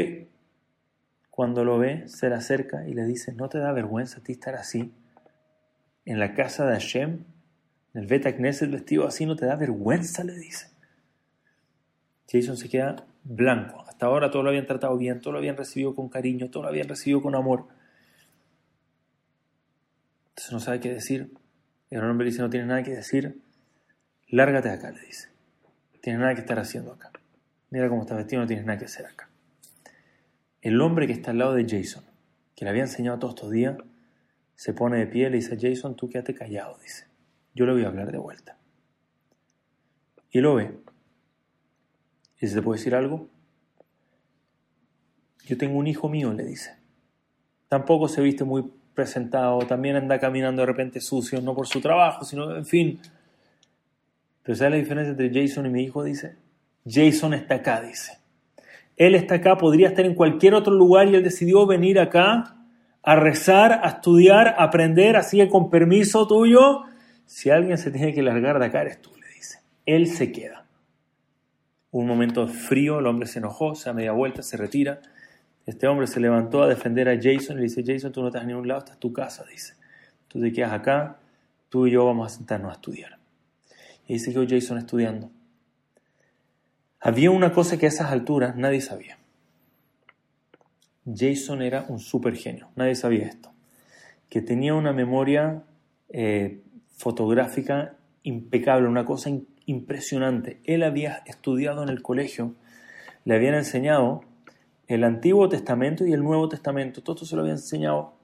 [1.30, 4.32] cuando lo ve, se le acerca y le dice, ¿no te da vergüenza a ti
[4.32, 4.92] estar así?
[6.04, 7.26] En la casa de Hashem,
[7.94, 10.24] en el Bet Knesset vestido así, ¿no te da vergüenza?
[10.24, 10.75] le dice.
[12.30, 13.84] Jason se queda blanco.
[13.88, 16.70] Hasta ahora todo lo habían tratado bien, todo lo habían recibido con cariño, todo lo
[16.70, 17.68] habían recibido con amor.
[20.30, 21.34] Entonces no sabe qué decir.
[21.90, 23.40] El hombre dice, no tiene nada que decir.
[24.28, 25.30] Lárgate de acá, le dice.
[25.94, 27.12] No tienes nada que estar haciendo acá.
[27.70, 29.30] Mira cómo estás vestido, no tienes nada que hacer acá.
[30.62, 32.04] El hombre que está al lado de Jason,
[32.56, 33.78] que le había enseñado todos estos días,
[34.56, 37.06] se pone de pie y le dice, Jason, tú quédate callado, dice.
[37.54, 38.58] Yo le voy a hablar de vuelta.
[40.32, 40.72] Y lo ve.
[42.40, 43.28] ¿Y se te puede decir algo?
[45.46, 46.76] Yo tengo un hijo mío, le dice.
[47.68, 52.26] Tampoco se viste muy presentado, también anda caminando de repente sucio, no por su trabajo,
[52.26, 53.00] sino, en fin.
[54.44, 56.04] Pero ¿sabes la diferencia entre Jason y mi hijo?
[56.04, 56.36] Dice.
[56.88, 58.20] Jason está acá, dice.
[58.96, 62.56] Él está acá, podría estar en cualquier otro lugar y él decidió venir acá
[63.04, 66.84] a rezar, a estudiar, a aprender, así que con permiso tuyo.
[67.26, 69.60] Si alguien se tiene que largar de acá, eres tú, le dice.
[69.86, 70.65] Él se queda.
[71.96, 75.00] Un momento frío, el hombre se enojó, se da media vuelta, se retira.
[75.66, 78.42] Este hombre se levantó a defender a Jason y le dice, Jason, tú no estás
[78.42, 79.76] en ningún lado, estás en tu casa, dice.
[80.28, 81.20] Tú te quedas acá,
[81.70, 83.18] tú y yo vamos a sentarnos a estudiar.
[84.08, 85.32] Y ahí siguió Jason estudiando.
[87.00, 89.18] Había una cosa que a esas alturas nadie sabía.
[91.06, 93.54] Jason era un super genio, nadie sabía esto.
[94.30, 95.64] Que tenía una memoria
[96.10, 96.60] eh,
[96.98, 97.96] fotográfica
[98.26, 99.30] impecable, una cosa
[99.66, 100.60] impresionante.
[100.66, 102.56] Él había estudiado en el colegio,
[103.24, 104.22] le habían enseñado
[104.88, 107.02] el Antiguo Testamento y el Nuevo Testamento.
[107.02, 108.16] Todo esto se lo había enseñado.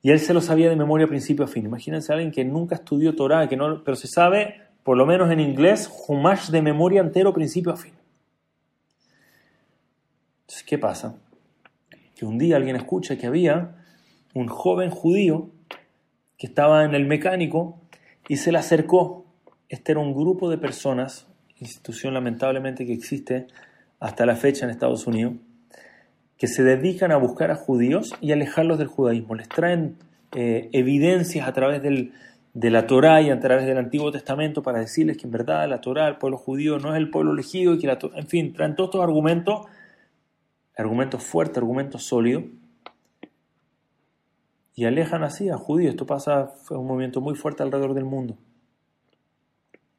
[0.00, 1.66] Y él se lo sabía de memoria principio a fin.
[1.66, 5.30] Imagínense a alguien que nunca estudió Torah, que no, pero se sabe, por lo menos
[5.30, 7.92] en inglés, Humash de memoria entero principio a fin.
[10.42, 11.16] Entonces, ¿qué pasa?
[12.14, 13.76] Que un día alguien escucha que había
[14.34, 15.50] un joven judío
[16.38, 17.80] que estaba en el mecánico
[18.30, 19.24] y se le acercó.
[19.68, 21.26] Este era un grupo de personas,
[21.58, 23.48] institución lamentablemente que existe
[23.98, 25.34] hasta la fecha en Estados Unidos,
[26.38, 29.34] que se dedican a buscar a judíos y alejarlos del judaísmo.
[29.34, 29.96] Les traen
[30.36, 35.16] eh, evidencias a través de la Torá y a través del Antiguo Testamento para decirles
[35.16, 37.98] que en verdad la Torá, el pueblo judío, no es el pueblo elegido y que
[38.14, 39.66] en fin, traen todos estos argumentos,
[40.76, 42.44] argumentos fuertes, argumentos sólidos,
[44.80, 45.90] y alejan así a judíos.
[45.90, 48.38] Esto pasa, fue un movimiento muy fuerte alrededor del mundo.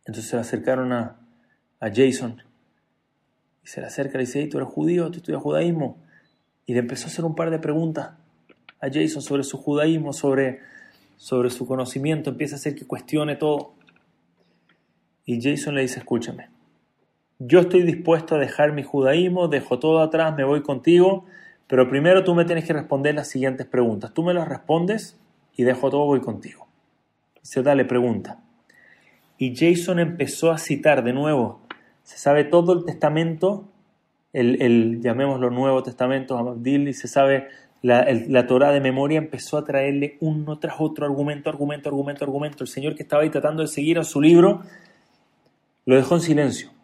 [0.06, 1.20] Entonces se acercaron a,
[1.80, 2.42] a Jason
[3.64, 6.02] y se le acerca y le dice, tú eres judío, tú estudias judaísmo
[6.66, 8.14] y le empezó a hacer un par de preguntas
[8.80, 10.62] a Jason sobre su judaísmo, sobre,
[11.16, 13.76] sobre su conocimiento, empieza a hacer que cuestione todo.
[15.26, 16.50] Y Jason le dice, escúchame,
[17.38, 21.26] yo estoy dispuesto a dejar mi judaísmo, dejo todo atrás, me voy contigo,
[21.72, 24.14] pero primero tú me tienes que responder las siguientes preguntas.
[24.14, 25.18] Tú me las respondes
[25.56, 26.68] y dejo todo, voy contigo.
[27.44, 28.42] Se dale pregunta.
[29.38, 31.62] Y Jason empezó a citar de nuevo,
[32.04, 33.70] se sabe todo el testamento,
[34.34, 37.48] el, el llamémoslo Nuevo Testamento, Abdil, y se sabe
[37.82, 42.66] la, la Torah de memoria, empezó a traerle uno tras otro argumento, argumento, argumento, argumento.
[42.66, 44.64] El Señor que estaba ahí tratando de seguir a su libro,
[45.86, 46.81] lo dejó en silencio.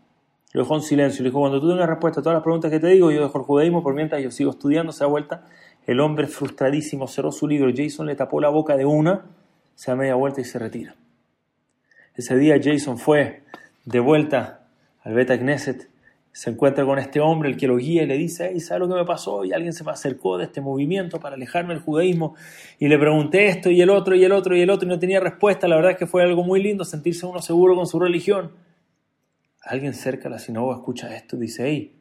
[0.53, 1.23] Lo dejó en silencio.
[1.23, 3.37] Le dijo, cuando tú tengas respuesta a todas las preguntas que te digo, yo dejo
[3.37, 5.45] el judaísmo por mientras yo sigo estudiando, se da vuelta.
[5.85, 7.71] El hombre frustradísimo cerró su libro.
[7.75, 9.25] Jason le tapó la boca de una,
[9.75, 10.95] se da media vuelta y se retira.
[12.15, 13.43] Ese día Jason fue
[13.85, 14.67] de vuelta
[15.03, 15.87] al Beta Knesset,
[16.31, 18.87] se encuentra con este hombre, el que lo guía, y le dice, hey, ¿sabes lo
[18.87, 19.43] que me pasó?
[19.43, 22.35] Y alguien se me acercó de este movimiento para alejarme del judaísmo,
[22.77, 24.99] y le pregunté esto y el otro y el otro y el otro, y no
[24.99, 25.67] tenía respuesta.
[25.67, 28.51] La verdad es que fue algo muy lindo sentirse uno seguro con su religión.
[29.67, 31.95] Alguien cerca de la sinagoga escucha esto y dice, hey,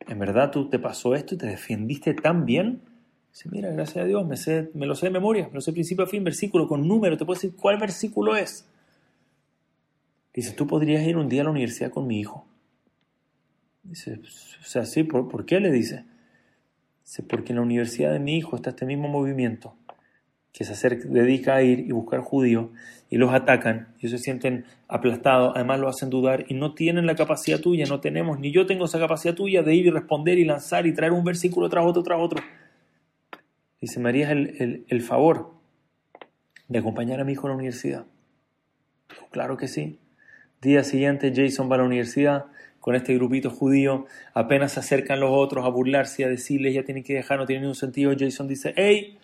[0.00, 2.82] ¿en verdad tú te pasó esto y te defendiste tan bien?
[3.32, 5.72] Dice, mira, gracias a Dios, me, sé, me lo sé de memoria, me lo sé
[5.72, 8.68] principio a fin, versículo con número, te puedo decir cuál versículo es.
[10.34, 12.46] Dice, tú podrías ir un día a la universidad con mi hijo.
[13.82, 14.20] Dice,
[14.60, 16.04] o sea, sí, ¿por, qué le dice?
[17.04, 19.76] Dice, porque en la universidad de mi hijo está este mismo movimiento
[20.52, 22.66] que se acerca, dedica a ir y buscar judíos
[23.10, 27.14] y los atacan, ellos se sienten aplastados, además lo hacen dudar y no tienen la
[27.14, 30.44] capacidad tuya, no tenemos, ni yo tengo esa capacidad tuya de ir y responder y
[30.44, 32.42] lanzar y traer un versículo tras otro, tras otro.
[33.80, 35.54] Dice, me harías el, el favor
[36.68, 38.06] de acompañar a mi hijo a la universidad.
[39.30, 39.98] Claro que sí.
[40.60, 42.46] Día siguiente Jason va a la universidad
[42.78, 47.04] con este grupito judío, apenas se acercan los otros a burlarse a decirles ya tienen
[47.04, 48.12] que dejar, no tiene ningún sentido.
[48.18, 49.18] Jason dice, hey,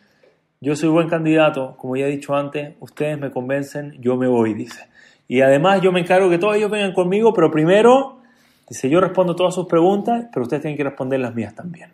[0.60, 4.54] yo soy buen candidato, como ya he dicho antes, ustedes me convencen, yo me voy,
[4.54, 4.88] dice.
[5.28, 8.20] Y además yo me encargo que todos ellos vengan conmigo, pero primero,
[8.68, 11.90] dice, yo respondo todas sus preguntas, pero ustedes tienen que responder las mías también.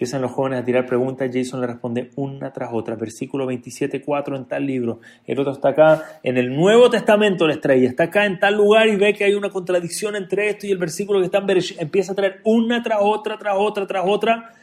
[0.00, 2.94] Empiezan los jóvenes a tirar preguntas, Jason le responde una tras otra.
[2.94, 5.00] Versículo 27.4 en tal libro.
[5.26, 7.84] El otro está acá en el Nuevo Testamento les trae.
[7.84, 10.78] Está acá en tal lugar y ve que hay una contradicción entre esto y el
[10.78, 14.54] versículo que está en Empieza a traer una tras otra, tras otra, tras otra.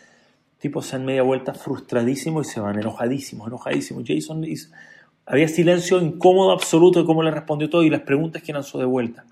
[0.60, 4.04] Tipo se dan media vuelta frustradísimo y se van enojadísimos, enojadísimos.
[4.08, 4.44] Jason
[5.26, 8.86] había silencio incómodo absoluto de cómo le respondió todo y las preguntas que lanzó de
[8.86, 9.26] vuelta.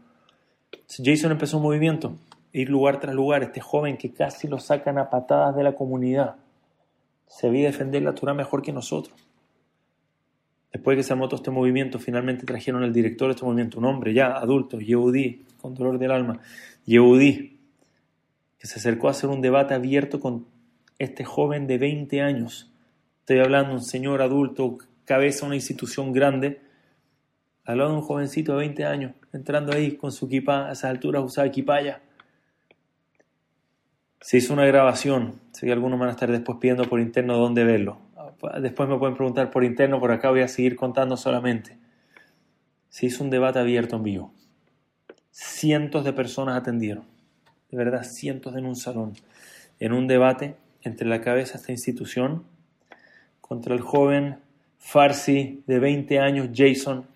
[1.04, 2.16] Jason empezó un movimiento
[2.56, 6.36] ir lugar tras lugar, este joven que casi lo sacan a patadas de la comunidad,
[7.28, 9.28] se veía defender la Torah mejor que nosotros.
[10.72, 13.80] Después de que se armó todo este movimiento, finalmente trajeron al director de este movimiento,
[13.80, 16.40] un hombre ya adulto, Yehudi, con dolor del alma,
[16.86, 17.60] Yehudi,
[18.58, 20.46] que se acercó a hacer un debate abierto con
[21.00, 22.72] este joven de 20 años.
[23.22, 26.62] Estoy hablando un señor adulto, cabeza de una institución grande,
[27.64, 30.92] al lado de un jovencito de 20 años, entrando ahí con su equipa, a esas
[30.92, 32.02] alturas usaba equipaya
[34.26, 37.64] se hizo una grabación, sé que algunos van a estar después pidiendo por interno dónde
[37.64, 38.00] verlo.
[38.60, 41.78] Después me pueden preguntar por interno, por acá voy a seguir contando solamente.
[42.90, 44.34] Se hizo un debate abierto en vivo.
[45.30, 47.06] Cientos de personas atendieron,
[47.70, 49.14] de verdad, cientos en un salón,
[49.80, 50.56] en un debate
[50.86, 52.44] entre la cabeza de esta institución
[53.42, 54.40] contra el joven
[54.78, 57.08] Farsi de 20 años, Jason,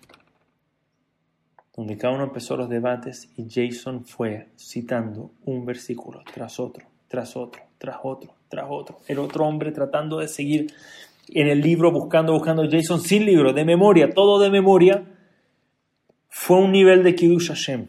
[1.76, 7.36] donde cada uno empezó los debates y Jason fue citando un versículo tras otro tras
[7.36, 9.00] otro, tras otro, tras otro.
[9.08, 10.72] El otro hombre tratando de seguir
[11.28, 15.04] en el libro, buscando, buscando Jason sin libro, de memoria, todo de memoria.
[16.28, 17.88] Fue un nivel de Kiddush Hashem.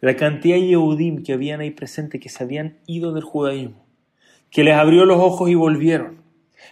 [0.00, 3.83] La cantidad de Yehudim que habían ahí presente, que se habían ido del judaísmo,
[4.54, 6.22] que les abrió los ojos y volvieron.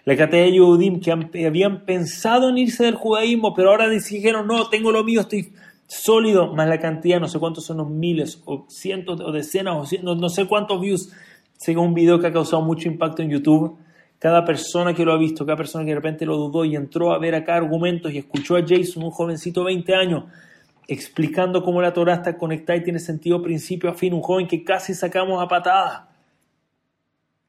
[0.04, 4.68] La cantidad de Yehudim que habían pensado en irse del judaísmo, pero ahora dijeron, no,
[4.68, 5.52] tengo lo mío, estoy
[5.88, 9.84] sólido, más la cantidad, no sé cuántos son los miles, o cientos, o decenas, o
[9.84, 11.12] cientos, no sé cuántos views
[11.58, 13.78] Sigue un video que ha causado mucho impacto en YouTube.
[14.18, 17.12] Cada persona que lo ha visto, cada persona que de repente lo dudó y entró
[17.12, 20.24] a ver acá argumentos y escuchó a Jason, un jovencito de 20 años,
[20.88, 24.64] explicando cómo la Torah está conectada y tiene sentido principio a fin, un joven que
[24.64, 26.11] casi sacamos a patada.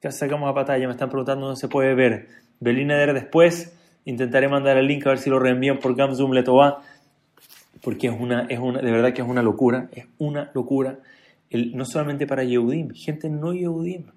[0.04, 2.28] Casi sacamos a patada, ya me están preguntando dónde se puede ver.
[2.60, 6.82] Belina después, intentaré mandar el link a ver si lo reenvían por Gamzoom Letová,
[7.82, 11.00] porque es una, es una, de verdad que es una locura, es una locura
[11.74, 14.08] no solamente para Yehudim, gente no Yehudim,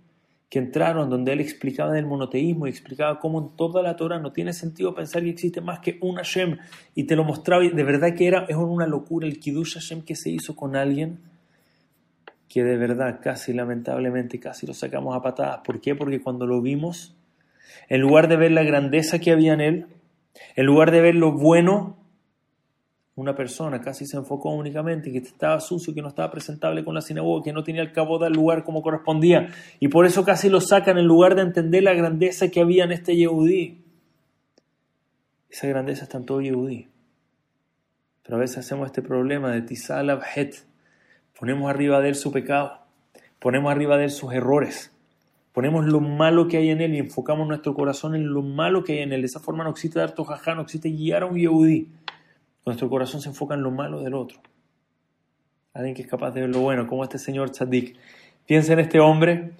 [0.49, 4.33] que entraron donde él explicaba del monoteísmo y explicaba cómo en toda la Torah no
[4.33, 6.59] tiene sentido pensar que existe más que un Hashem
[6.97, 10.17] y te lo mostraba de verdad que era es una locura el Kiddush Hashem que
[10.17, 11.21] se hizo con alguien
[12.49, 15.61] que de verdad casi lamentablemente casi lo sacamos a patadas.
[15.65, 15.95] ¿Por qué?
[15.95, 17.17] Porque cuando lo vimos,
[17.89, 19.87] en lugar de ver la grandeza que había en él,
[20.55, 21.97] en lugar de ver lo bueno,
[23.17, 27.01] una persona casi se enfocó únicamente que estaba sucio, que no estaba presentable con la
[27.01, 29.49] sinagoga, que no tenía el cabo del lugar como correspondía.
[29.81, 32.93] Y por eso casi lo sacan en lugar de entender la grandeza que había en
[32.93, 33.83] este Yehudí.
[35.49, 36.89] Esa grandeza está en todo Yehudí.
[38.23, 40.67] Pero a veces hacemos este problema de Tizal Abhet.
[41.39, 42.79] Ponemos arriba de él su pecado.
[43.39, 44.93] Ponemos arriba de él sus errores.
[45.53, 48.93] Ponemos lo malo que hay en él y enfocamos nuestro corazón en lo malo que
[48.95, 49.23] hay en él.
[49.23, 51.89] De esa forma no existe dar tojajá, no existe guiar a un Yehudí.
[52.65, 54.41] Nuestro corazón se enfoca en lo malo del otro.
[55.73, 57.97] Alguien que es capaz de ver lo bueno, como este señor Tzadik.
[58.47, 59.53] Piensa en este hombre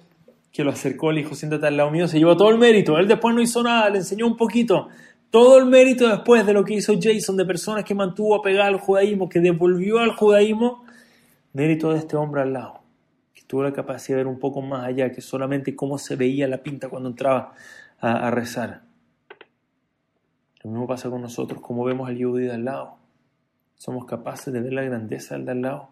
[0.51, 2.97] que lo acercó, le dijo, siéntate al lado mío, se llevó todo el mérito.
[2.97, 4.87] Él después no hizo nada, le enseñó un poquito.
[5.29, 8.79] Todo el mérito después de lo que hizo Jason, de personas que mantuvo apegado al
[8.79, 10.83] judaísmo, que devolvió al judaísmo,
[11.57, 12.81] mérito de este hombre al lado,
[13.33, 16.47] que tuvo la capacidad de ver un poco más allá que solamente cómo se veía
[16.47, 17.55] la pinta cuando entraba
[17.99, 18.83] a, rezar.
[20.63, 22.97] Lo mismo pasa con nosotros, como vemos al Yehudi de al lado.
[23.73, 25.89] Somos capaces de ver la grandeza del de al lado.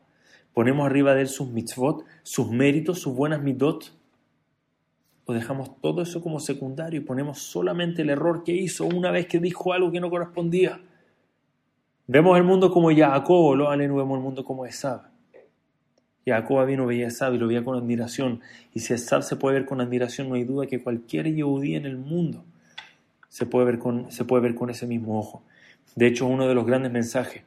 [0.53, 3.91] Ponemos arriba de él sus mitzvot, sus méritos, sus buenas midot.
[5.25, 9.25] O dejamos todo eso como secundario y ponemos solamente el error que hizo una vez
[9.25, 10.79] que dijo algo que no correspondía.
[12.05, 15.14] Vemos el mundo como Jacob, lo vemos el mundo como Esab.
[16.25, 18.41] Jacob vino veía a Esab y lo veía con admiración.
[18.73, 21.85] Y si Esab se puede ver con admiración, no hay duda que cualquier Yehudí en
[21.85, 22.43] el mundo
[23.29, 25.43] se puede ver con, se puede ver con ese mismo ojo.
[25.95, 27.43] De hecho, uno de los grandes mensajes,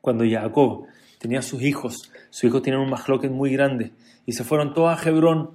[0.00, 0.86] cuando Jacob
[1.18, 3.92] tenía sus hijos, sus hijos tenían un mahloket muy grande
[4.26, 5.50] y se fueron todos a Hebrón.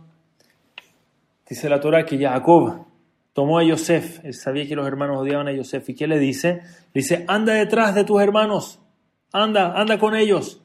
[1.48, 2.86] Dice la Torah que Jacob
[3.34, 6.62] tomó a Yosef, él sabía que los hermanos odiaban a Yosef, ¿y qué le dice?
[6.94, 8.80] Le dice, anda detrás de tus hermanos,
[9.32, 10.62] anda, anda con ellos.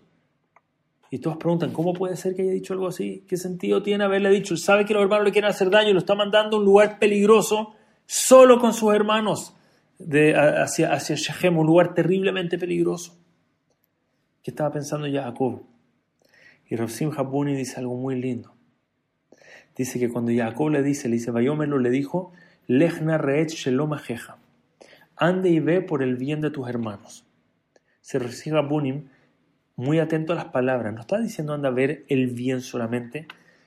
[1.14, 3.24] Y todos preguntan, ¿cómo puede ser que haya dicho algo así?
[3.28, 4.56] ¿Qué sentido tiene haberle dicho?
[4.56, 6.98] Sabe que los hermanos le quieren hacer daño y lo está mandando a un lugar
[6.98, 7.72] peligroso
[8.04, 9.54] solo con sus hermanos
[10.00, 13.16] hacia, hacia Shechem, un lugar terriblemente peligroso.
[14.42, 15.62] ¿Qué estaba pensando Jacob?
[16.68, 18.52] Y Rasim Habuni dice algo muy lindo.
[19.76, 22.32] Dice que cuando Jacob le dice, le dice, Bayomelo le dijo,
[22.66, 23.92] Lechna reet shelom
[25.14, 27.24] ande y ve por el bien de tus hermanos.
[28.00, 29.10] Se recibe Habunim
[29.76, 30.94] muy atento a las palabras.
[30.94, 33.26] No está diciendo anda a ver el bien solamente,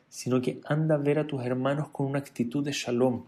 [0.09, 3.23] sino que anda a ver a tus hermanos con una actitud de shalom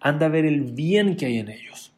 [0.00, 1.92] anda a ver el bien que hay en ellos.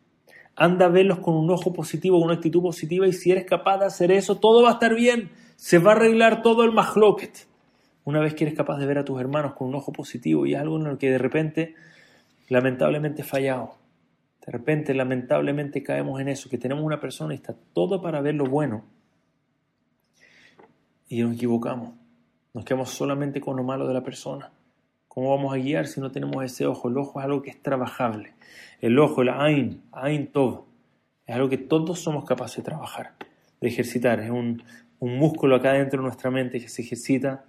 [0.55, 3.79] Anda a verlos con un ojo positivo, con una actitud positiva y si eres capaz
[3.79, 5.31] de hacer eso, todo va a estar bien.
[5.57, 7.47] Se va a arreglar todo el mahloket.
[8.05, 10.55] Una vez que eres capaz de ver a tus hermanos con un ojo positivo y
[10.55, 11.75] algo en lo que de repente,
[12.49, 13.77] lamentablemente, fallado.
[14.45, 18.35] De repente, lamentablemente, caemos en eso, que tenemos una persona y está todo para ver
[18.35, 18.85] lo bueno
[21.13, 21.91] y nos equivocamos.
[22.55, 24.51] Nos quedamos solamente con lo malo de la persona.
[25.09, 26.89] ¿Cómo vamos a guiar si no tenemos ese ojo?
[26.89, 28.33] El ojo es algo que es trabajable.
[28.81, 30.65] El ojo, el Ain, Ain Tov,
[31.27, 33.13] es algo que todos somos capaces de trabajar,
[33.61, 34.21] de ejercitar.
[34.21, 34.63] Es un,
[35.01, 37.45] un músculo acá dentro de nuestra mente que se ejercita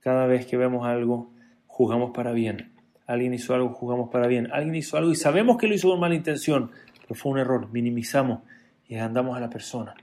[0.00, 1.34] cada vez que vemos algo,
[1.66, 2.72] juzgamos para bien.
[3.06, 4.48] Alguien hizo algo, juzgamos para bien.
[4.50, 6.70] Alguien hizo algo y sabemos que lo hizo con mala intención,
[7.02, 7.68] pero fue un error.
[7.72, 8.40] Minimizamos
[8.88, 9.94] y andamos a la persona.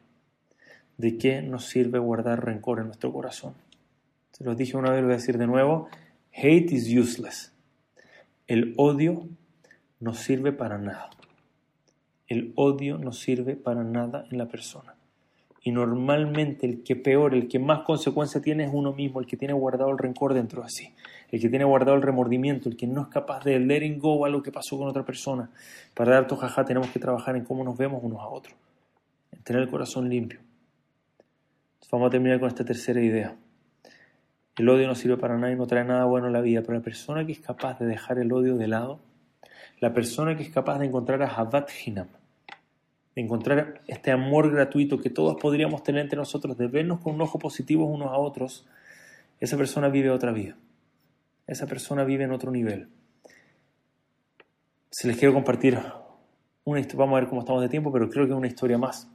[1.00, 3.54] ¿De qué nos sirve guardar rencor en nuestro corazón?
[4.34, 5.88] Se los dije una vez, lo voy a decir de nuevo.
[6.34, 7.54] Hate is useless.
[8.48, 9.30] El odio
[10.02, 11.10] no sirve para nada.
[12.28, 14.96] El odio no sirve para nada en la persona.
[15.64, 19.38] Y normalmente el que peor, el que más consecuencia tiene es uno mismo, el que
[19.38, 20.94] tiene guardado el rencor dentro de sí,
[21.32, 24.30] el que tiene guardado el remordimiento, el que no es capaz de letting go a
[24.30, 25.50] lo que pasó con otra persona.
[25.94, 28.54] Para dar tojajá tenemos que trabajar en cómo nos vemos unos a otros,
[29.32, 30.42] en tener el corazón limpio.
[31.92, 33.36] Vamos a terminar con esta tercera idea.
[34.58, 36.74] El odio no sirve para nada y no trae nada bueno a la vida, pero
[36.74, 39.00] la persona que es capaz de dejar el odio de lado,
[39.80, 42.08] la persona que es capaz de encontrar a Havat Hinam,
[43.16, 47.22] de encontrar este amor gratuito que todos podríamos tener entre nosotros, de vernos con un
[47.22, 48.68] ojo positivo unos a otros,
[49.40, 50.58] esa persona vive otra vida.
[51.48, 52.90] Esa persona vive en otro nivel.
[54.92, 55.80] Si les quiero compartir
[56.64, 58.78] una historia, vamos a ver cómo estamos de tiempo, pero creo que es una historia
[58.78, 59.10] más.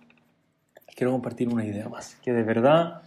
[0.97, 3.03] Quiero compartir una idea más, que de verdad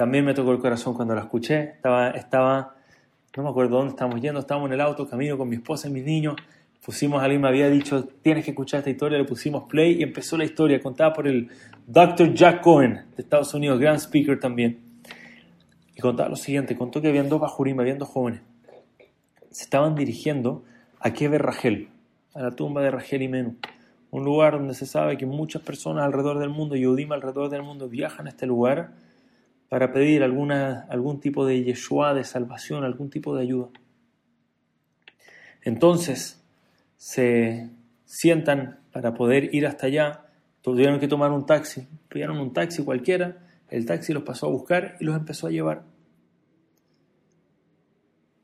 [0.00, 1.60] también me tocó el corazón cuando la escuché.
[1.74, 2.74] Estaba, estaba,
[3.36, 5.90] no me acuerdo dónde estábamos yendo, estábamos en el auto, camino con mi esposa y
[5.90, 6.36] mis niños.
[6.82, 10.38] Pusimos, alguien me había dicho, tienes que escuchar esta historia, le pusimos play y empezó
[10.38, 11.50] la historia, contada por el
[11.86, 12.32] Dr.
[12.32, 14.80] Jack Cohen de Estados Unidos, gran speaker también.
[15.94, 18.40] Y contaba lo siguiente, contó que habían dos bajurim, habían dos jóvenes.
[19.50, 20.64] Se estaban dirigiendo
[20.98, 21.90] a Keber Rachel,
[22.32, 23.56] a la tumba de Rachel y Menú.
[24.10, 27.62] Un lugar donde se sabe que muchas personas alrededor del mundo, y Udima alrededor del
[27.62, 28.92] mundo, viajan a este lugar
[29.68, 33.68] para pedir alguna, algún tipo de Yeshua, de salvación, algún tipo de ayuda.
[35.62, 36.42] Entonces
[36.96, 37.70] se
[38.04, 40.26] sientan para poder ir hasta allá,
[40.62, 43.38] tuvieron que tomar un taxi pidieron un taxi cualquiera,
[43.68, 45.84] el taxi los pasó a buscar y los empezó a llevar.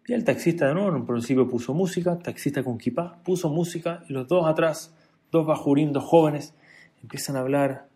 [0.06, 4.04] Y el taxista de nuevo en un principio puso música, taxista con kipá, puso música
[4.08, 4.94] y los dos atrás,
[5.30, 6.54] dos bajurín, dos jóvenes,
[7.02, 7.88] empiezan a hablar.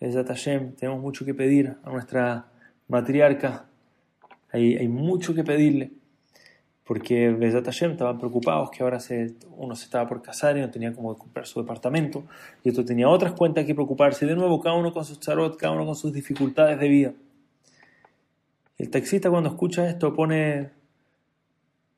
[0.00, 2.46] Hashem, tenemos mucho que pedir a nuestra
[2.88, 3.66] matriarca,
[4.50, 5.92] hay, hay mucho que pedirle
[6.84, 8.98] porque Hashem estaban preocupados que ahora
[9.56, 12.24] uno se estaba por casar y no tenía como comprar su departamento,
[12.62, 15.72] y otro tenía otras cuentas que preocuparse, de nuevo cada uno con sus charot, cada
[15.72, 17.12] uno con sus dificultades de vida.
[18.78, 20.70] El taxista cuando escucha esto pone,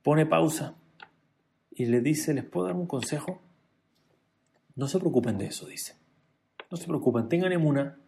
[0.02, 0.74] pone pausa
[1.70, 3.40] y le dice, ¿les puedo dar un consejo?
[4.76, 5.96] No se preocupen de eso, dice.
[6.70, 7.98] No se preocupen, tengan emuna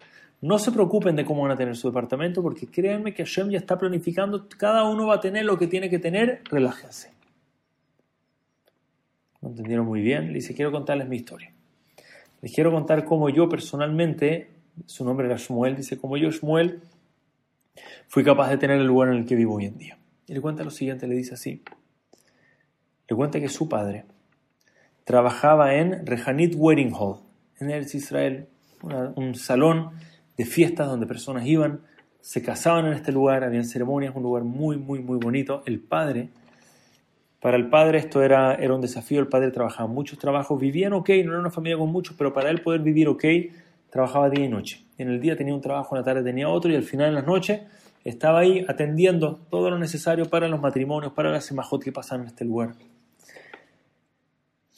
[0.40, 3.58] no se preocupen de cómo van a tener su departamento, porque créanme que Hashem ya
[3.58, 7.12] está planificando, cada uno va a tener lo que tiene que tener, relájense.
[9.40, 10.28] ¿No entendieron muy bien?
[10.28, 11.52] Le dice, quiero contarles mi historia.
[12.42, 14.50] Les quiero contar cómo yo personalmente,
[14.84, 16.82] su nombre era Shmuel, dice, como yo, Shmuel,
[18.08, 19.98] fui capaz de tener el lugar en el que vivo hoy en día.
[20.26, 21.62] Y le cuenta lo siguiente, le dice así.
[23.08, 24.04] Le cuenta que su padre
[25.06, 27.20] trabajaba en Rehanit Wedding Hall,
[27.60, 28.48] en Eretz Israel,
[29.14, 29.92] un salón
[30.36, 31.80] de fiestas donde personas iban,
[32.20, 35.62] se casaban en este lugar, habían ceremonias, un lugar muy, muy, muy bonito.
[35.64, 36.30] El padre,
[37.40, 41.08] para el padre esto era, era un desafío, el padre trabajaba muchos trabajos, vivían ok,
[41.24, 43.24] no era una familia con muchos, pero para él poder vivir ok,
[43.90, 44.84] trabajaba día y noche.
[44.98, 47.14] En el día tenía un trabajo, en la tarde tenía otro y al final en
[47.14, 47.60] las noches
[48.02, 52.26] estaba ahí atendiendo todo lo necesario para los matrimonios, para las semajot que pasaban en
[52.26, 52.74] este lugar.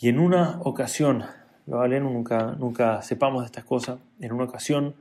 [0.01, 1.25] Y en una ocasión,
[1.67, 1.99] ¿vale?
[2.01, 4.95] nunca, nunca sepamos de estas cosas, en una ocasión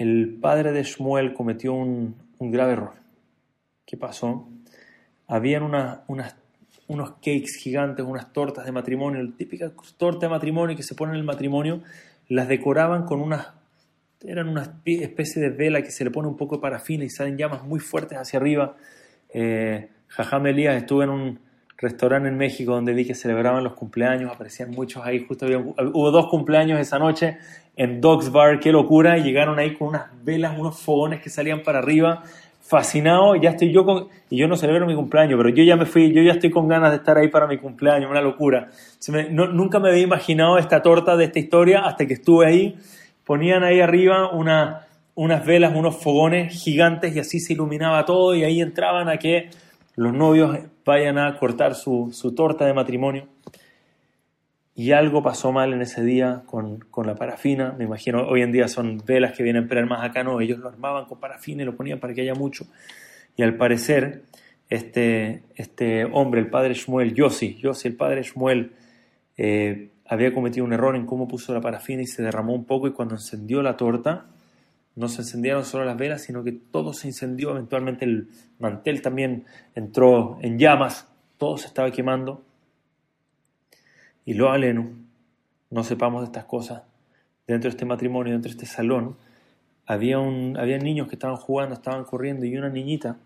[0.00, 2.92] el padre de Shmuel cometió un, grave error.
[3.84, 4.48] ¿Qué pasó?
[5.26, 10.94] Habían unos cakes gigantes, unas tortas de matrimonio, la típica torta de matrimonio que se
[10.94, 11.82] pone en el matrimonio,
[12.28, 13.48] las decoraban con unas,
[14.22, 17.36] eran una especie de vela que se le pone un poco de parafina y salen
[17.36, 18.76] llamas muy fuertes hacia arriba.
[19.28, 21.49] Eh, Jajam Elías estuvo en un
[21.80, 26.78] restaurante en México donde que celebraban los cumpleaños, aparecían muchos ahí, justo hubo dos cumpleaños
[26.78, 27.38] esa noche
[27.76, 31.78] en Dogs Bar, qué locura, llegaron ahí con unas velas, unos fogones que salían para
[31.78, 32.22] arriba,
[32.60, 35.86] fascinado, ya estoy yo con, y yo no celebro mi cumpleaños, pero yo ya me
[35.86, 38.68] fui, yo ya estoy con ganas de estar ahí para mi cumpleaños, una locura.
[39.30, 42.76] nunca me había imaginado esta torta de esta historia hasta que estuve ahí,
[43.24, 48.44] ponían ahí arriba una, unas velas, unos fogones gigantes y así se iluminaba todo y
[48.44, 49.48] ahí entraban a que
[49.96, 50.58] los novios
[50.90, 53.28] vayan a cortar su, su torta de matrimonio
[54.74, 57.74] y algo pasó mal en ese día con, la parafina.
[57.78, 60.68] Me imagino, hoy en día son velas que vienen pero más acá, no, ellos lo
[60.68, 62.66] armaban con parafina y lo ponían para que haya mucho.
[63.36, 64.22] Y al parecer,
[64.68, 68.72] este, este hombre, el padre Shmuel, Yossi, Yossi, el padre Shmuel,
[69.36, 72.88] eh, había cometido un error en cómo puso la parafina y se derramó un poco
[72.88, 74.26] y cuando encendió la torta,
[75.00, 78.28] no se encendieron solo las velas, sino que todo se incendió, eventualmente el
[78.58, 82.42] mantel también entró en llamas, todo se estaba quemando.
[84.26, 84.90] Y lo aleno,
[85.70, 86.82] no sepamos de estas cosas,
[87.46, 89.16] dentro de este matrimonio, dentro de este salón,
[89.86, 93.16] había, un, había niños que estaban jugando, estaban corriendo y una niñita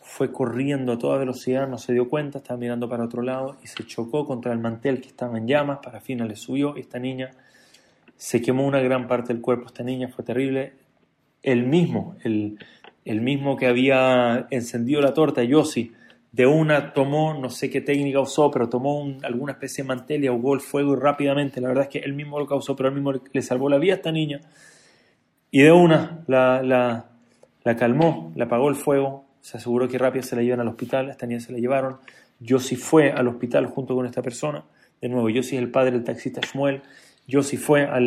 [0.00, 3.66] fue corriendo a toda velocidad, no se dio cuenta, estaba mirando para otro lado y
[3.66, 7.00] se chocó contra el mantel que estaba en llamas, para fin le subió y esta
[7.00, 7.32] niña
[8.16, 10.74] se quemó una gran parte del cuerpo, esta niña fue terrible,
[11.42, 12.58] el mismo, el,
[13.20, 15.92] mismo que había encendido la torta, Yossi,
[16.30, 20.28] de una tomó, no sé qué técnica usó, pero tomó alguna especie de mantel y
[20.28, 23.12] ahogó el fuego rápidamente, la verdad es que él mismo lo causó, pero él mismo
[23.12, 24.40] le salvó la vida a esta niña.
[25.50, 27.10] Y de una la, la,
[27.64, 31.10] la calmó, le apagó el fuego, se aseguró que rápido se la llevan al hospital,
[31.10, 31.98] esta niña se la llevaron.
[32.40, 34.64] Yo sí fue al hospital junto con esta persona,
[35.00, 36.80] de nuevo, yo sí es el padre del taxista Shmuel,
[37.26, 38.00] yo sí fue a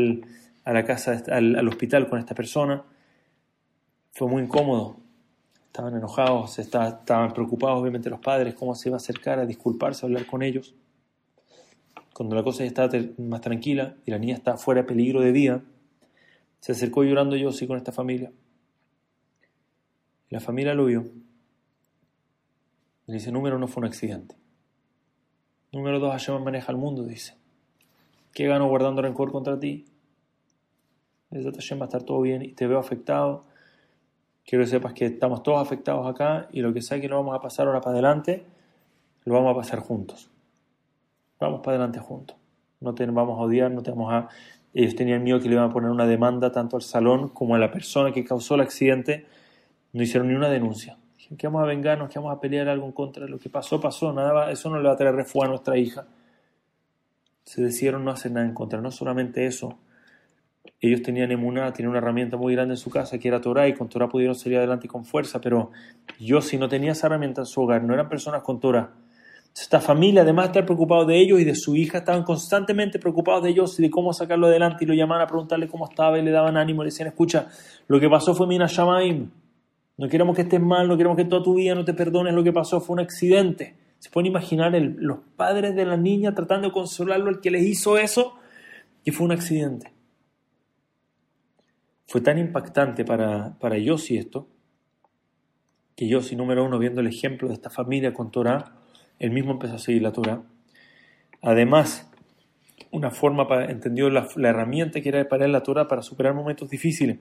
[0.74, 2.84] la casa, al hospital con esta persona.
[4.16, 4.96] Fue muy incómodo,
[5.66, 10.08] estaban enojados, estaban preocupados obviamente los padres, cómo se iba a acercar a disculparse, a
[10.08, 10.74] hablar con ellos.
[12.14, 15.34] Cuando la cosa ya estaba más tranquila y la niña estaba fuera de peligro de
[15.34, 15.64] vida,
[16.62, 18.32] se acercó llorando yo sí con esta familia.
[20.30, 21.04] La familia lo vio.
[23.08, 24.38] Y dice, número uno fue un accidente.
[25.74, 27.36] Número dos, Hashem maneja el mundo, dice.
[28.34, 29.84] ¿Qué gano guardando rencor contra ti?
[31.32, 33.54] Hashem va a estar todo bien y te veo afectado
[34.46, 37.36] quiero que sepas que estamos todos afectados acá y lo que sea que no vamos
[37.36, 38.46] a pasar ahora para adelante,
[39.26, 40.30] lo vamos a pasar juntos.
[41.40, 42.38] Vamos para adelante juntos.
[42.80, 44.30] No te vamos a odiar, no te vamos a...
[44.74, 47.60] Ellos tenían miedo que le iban a poner una demanda tanto al salón como a
[47.60, 49.26] la persona que causó el accidente.
[49.94, 50.98] No hicieron ni una denuncia.
[51.18, 53.50] Dijeron que vamos a vengarnos, que vamos a pelear algo en contra de lo que
[53.50, 54.12] pasó, pasó.
[54.14, 56.06] Nada, eso no le va a traer refuerzo a nuestra hija.
[57.46, 58.82] Se decidieron no hacer nada en contra.
[58.82, 59.80] No solamente eso,
[60.80, 63.74] ellos tenían emuná, tenían una herramienta muy grande en su casa que era Torah y
[63.74, 65.72] con Torah pudieron salir adelante con fuerza, pero
[66.20, 68.92] yo si no tenía esa herramienta en su hogar, no eran personas con Torah.
[69.56, 73.44] Esta familia, además de estar preocupado de ellos y de su hija, estaban constantemente preocupados
[73.44, 76.24] de ellos y de cómo sacarlo adelante y lo llamaban a preguntarle cómo estaba y
[76.24, 77.48] le daban ánimo, le decían, escucha,
[77.88, 79.30] lo que pasó fue Mina Shamaim,
[79.98, 82.44] no queremos que estés mal, no queremos que toda tu vida no te perdones, lo
[82.44, 83.76] que pasó fue un accidente.
[84.00, 87.98] ¿Se pueden imaginar los padres de la niña tratando de consolarlo, el que les hizo
[87.98, 88.36] eso,
[89.06, 89.95] que fue un accidente?
[92.08, 94.48] Fue tan impactante para, para Yossi esto,
[95.96, 98.76] que Yossi, número uno, viendo el ejemplo de esta familia con Torah,
[99.18, 100.44] él mismo empezó a seguir la Torah.
[101.42, 102.12] Además,
[102.92, 106.70] una forma para, entendió la, herramienta que era para él la Torah para superar momentos
[106.70, 107.20] difíciles.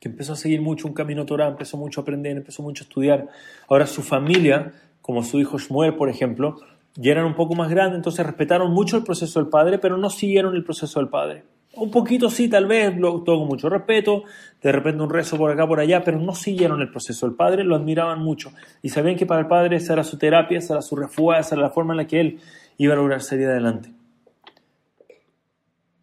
[0.00, 2.86] Que empezó a seguir mucho un camino Torah, empezó mucho a aprender, empezó mucho a
[2.86, 3.28] estudiar.
[3.68, 6.56] Ahora su familia, como su hijo Shmuel, por ejemplo,
[6.94, 10.10] ya eran un poco más grandes, entonces respetaron mucho el proceso del padre, pero no
[10.10, 11.44] siguieron el proceso del padre.
[11.74, 14.24] Un poquito sí, tal vez, todo con mucho respeto,
[14.62, 17.26] de repente un rezo por acá, por allá, pero no siguieron el proceso.
[17.26, 18.52] El padre lo admiraban mucho
[18.82, 21.54] y sabían que para el padre esa era su terapia, esa era su refuerzo, esa
[21.54, 22.40] era la forma en la que él
[22.78, 23.92] iba a lograr salir adelante.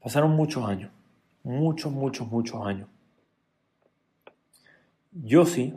[0.01, 0.91] Pasaron muchos años,
[1.43, 2.87] muchos, muchos, muchos años.
[5.11, 5.73] Yo sí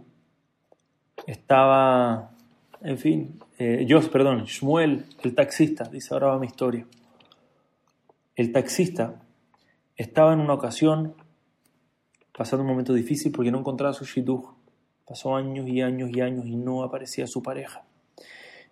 [1.26, 2.30] estaba,
[2.82, 6.86] en fin, eh, yo, perdón, Shmuel, el taxista, dice ahora va mi historia.
[8.36, 9.14] El taxista
[9.98, 11.14] estaba en una ocasión
[12.32, 14.54] pasando un momento difícil porque no encontraba su shidduch.
[15.06, 17.82] Pasó años y años y años y no aparecía su pareja.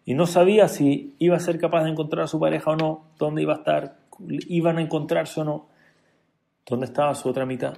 [0.05, 3.09] Y no sabía si iba a ser capaz de encontrar a su pareja o no,
[3.19, 5.69] dónde iba a estar, iban a encontrarse o no,
[6.65, 7.77] dónde estaba su otra mitad.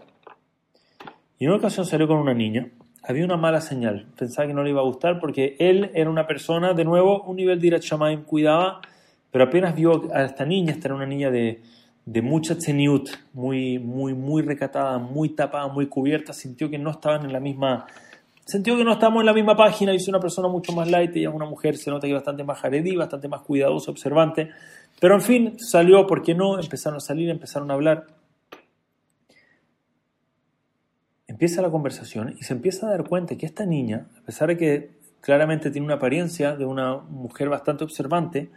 [1.38, 2.68] Y en una ocasión salió con una niña.
[3.02, 4.08] Había una mala señal.
[4.18, 7.36] Pensaba que no le iba a gustar porque él era una persona, de nuevo, un
[7.36, 7.84] nivel de Irat
[8.26, 8.82] cuidaba,
[9.30, 11.62] pero apenas vio a esta niña, esta era una niña de
[12.10, 17.26] de mucha tseniut, muy, muy, muy recatada, muy tapada, muy cubierta, sintió que no estaban
[17.26, 17.84] en la misma,
[18.46, 21.14] sintió que no estábamos en la misma página, y es una persona mucho más light,
[21.14, 24.48] ella es una mujer, se nota que bastante más jaredí, bastante más cuidadosa, observante,
[24.98, 26.58] pero en fin, salió, ¿por qué no?
[26.58, 28.06] Empezaron a salir, empezaron a hablar.
[31.26, 34.56] Empieza la conversación y se empieza a dar cuenta que esta niña, a pesar de
[34.56, 34.90] que
[35.20, 38.50] claramente tiene una apariencia de una mujer bastante observante,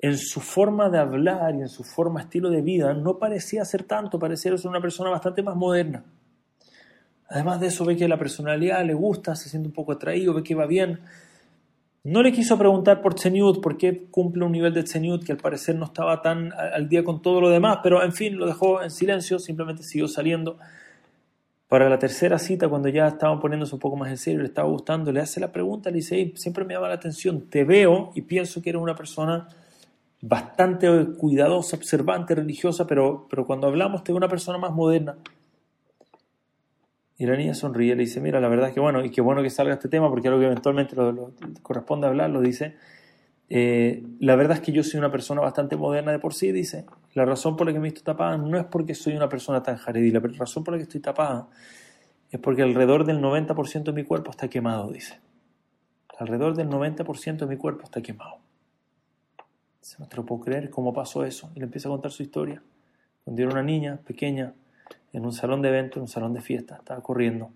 [0.00, 3.82] en su forma de hablar y en su forma, estilo de vida, no parecía ser
[3.82, 6.04] tanto, parecía ser una persona bastante más moderna.
[7.28, 10.42] Además de eso, ve que la personalidad le gusta, se siente un poco atraído, ve
[10.42, 11.00] que va bien.
[12.04, 15.38] No le quiso preguntar por Tseniut, por qué cumple un nivel de Tseniut que al
[15.38, 18.82] parecer no estaba tan al día con todo lo demás, pero en fin, lo dejó
[18.82, 20.58] en silencio, simplemente siguió saliendo.
[21.66, 24.68] Para la tercera cita, cuando ya estaban poniéndose un poco más en serio, le estaba
[24.68, 28.22] gustando, le hace la pregunta, le dice, siempre me llama la atención, te veo y
[28.22, 29.48] pienso que eres una persona
[30.20, 35.16] bastante cuidadosa, observante, religiosa, pero, pero cuando hablamos de una persona más moderna.
[37.16, 39.20] Y la niña sonríe y le dice, mira, la verdad es que bueno, y qué
[39.20, 40.94] bueno que salga este tema, porque algo que eventualmente
[41.62, 42.76] corresponde hablar, lo dice.
[43.50, 46.84] Eh, la verdad es que yo soy una persona bastante moderna de por sí, dice.
[47.14, 49.76] La razón por la que me estoy tapada no es porque soy una persona tan
[49.76, 51.48] jaredí, la razón por la que estoy tapada
[52.30, 55.18] es porque alrededor del 90% de mi cuerpo está quemado, dice.
[56.18, 58.37] Alrededor del 90% de mi cuerpo está quemado.
[59.98, 61.50] No te lo puedo creer cómo pasó eso.
[61.54, 62.62] Y le empieza a contar su historia.
[63.24, 64.54] Cuando era una niña pequeña,
[65.12, 67.50] en un salón de evento, en un salón de fiesta, estaba corriendo.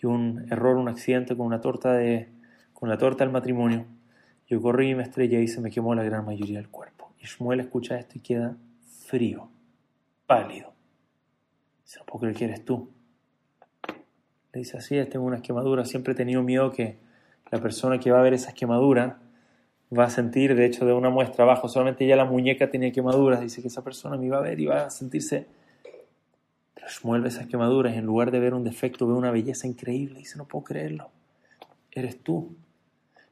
[0.00, 2.28] Y un error, un accidente con una torta de,
[2.72, 3.86] con la torta del matrimonio.
[4.46, 7.12] Yo corrí y me estrellé y se me quemó la gran mayoría del cuerpo.
[7.20, 8.56] Y Shmuel escucha esto y queda
[9.06, 9.48] frío,
[10.26, 10.74] pálido.
[11.84, 12.90] Se no puedo creer que eres tú.
[14.52, 15.88] Le dice así, tengo unas quemaduras.
[15.88, 16.98] Siempre he tenido miedo que
[17.50, 19.14] la persona que va a ver esas quemaduras
[19.96, 23.40] va a sentir, de hecho, de una muestra abajo, solamente ya la muñeca tenía quemaduras,
[23.40, 25.46] dice que esa persona me iba a ver y va a sentirse...
[26.74, 30.36] Pero mueve esas quemaduras en lugar de ver un defecto, ve una belleza increíble, dice,
[30.36, 31.10] no puedo creerlo,
[31.92, 32.56] eres tú.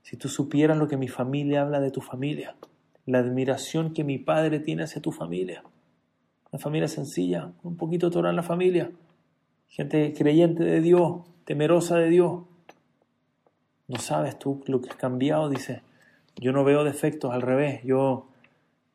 [0.03, 2.55] Si tú supieras lo que mi familia habla de tu familia,
[3.05, 5.65] la admiración que mi padre tiene hacia tu familia,
[6.51, 8.91] una familia sencilla, un poquito de en la familia,
[9.69, 12.43] gente creyente de Dios, temerosa de Dios.
[13.89, 15.83] No sabes tú lo que has cambiado, dice
[16.37, 17.83] yo no veo defectos, al revés.
[17.85, 18.29] Yo,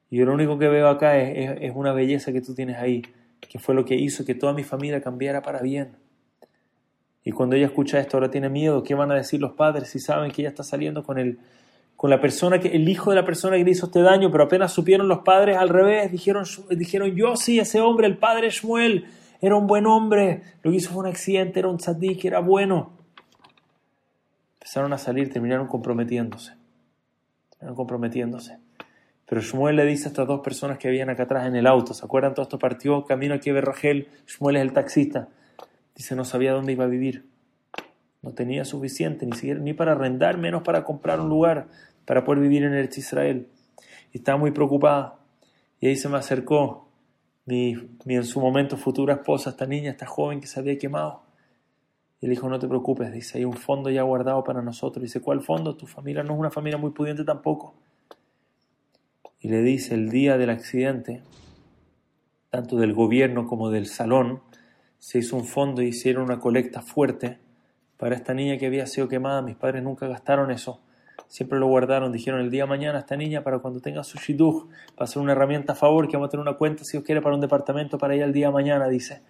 [0.10, 3.04] yo lo único que veo acá es, una belleza que tú tienes ahí,
[3.40, 5.96] que fue lo que hizo que toda mi familia cambiara para bien.
[7.24, 8.84] Y cuando ella escucha esto, ahora tiene miedo.
[8.84, 11.40] ¿Qué van a decir los padres si saben que ella está saliendo con el,
[11.98, 14.32] con la persona que, el hijo de la persona que le hizo este daño?
[14.32, 18.50] Pero apenas supieron los padres al revés, dijeron, dijeron yo sí, ese hombre, el padre
[18.50, 19.06] Shmuel,
[19.42, 20.42] era un buen hombre.
[20.64, 22.94] Lo que hizo fue un accidente, era un tzadik, era bueno.
[24.56, 26.57] Empezaron a salir, terminaron comprometiéndose
[27.76, 28.60] comprometiéndose.
[29.26, 31.94] Pero Shmuel le dice a estas dos personas que habían acá atrás en el auto,
[31.94, 32.34] ¿se acuerdan?
[32.34, 35.28] Todo esto partió camino aquí a Rachel, Shmuel es el taxista.
[35.96, 37.26] Dice, no sabía dónde iba a vivir.
[38.22, 41.68] No tenía suficiente, ni siquiera ni para arrendar, menos para comprar un lugar
[42.06, 43.50] para poder vivir en el Israel.
[44.14, 45.20] Y estaba muy preocupada.
[45.82, 46.88] Y ahí se me acercó
[47.46, 51.27] mi, mi en su momento futura esposa, esta niña, esta joven que se había quemado.
[52.20, 55.04] Y le dijo, no te preocupes, dice, hay un fondo ya guardado para nosotros.
[55.04, 55.76] Dice, ¿cuál fondo?
[55.76, 57.76] Tu familia no es una familia muy pudiente tampoco.
[59.40, 61.22] Y le dice, el día del accidente,
[62.50, 64.42] tanto del gobierno como del salón,
[64.98, 67.38] se hizo un fondo y hicieron una colecta fuerte
[67.98, 69.44] para esta niña que había sido quemada.
[69.44, 70.82] Mis padres nunca gastaron eso.
[71.28, 72.12] Siempre lo guardaron.
[72.12, 74.68] Dijeron el día de mañana esta niña para cuando tenga su shidduch,
[75.00, 77.04] va a ser una herramienta a favor, que vamos a tener una cuenta si os
[77.04, 79.22] quiere para un departamento para ella el día de mañana, dice.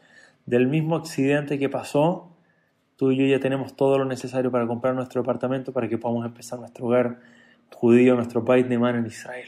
[0.45, 2.36] Del mismo accidente que pasó,
[2.97, 6.25] tú y yo ya tenemos todo lo necesario para comprar nuestro departamento para que podamos
[6.25, 7.19] empezar nuestro hogar
[7.73, 9.47] judío, nuestro país de mano en Israel.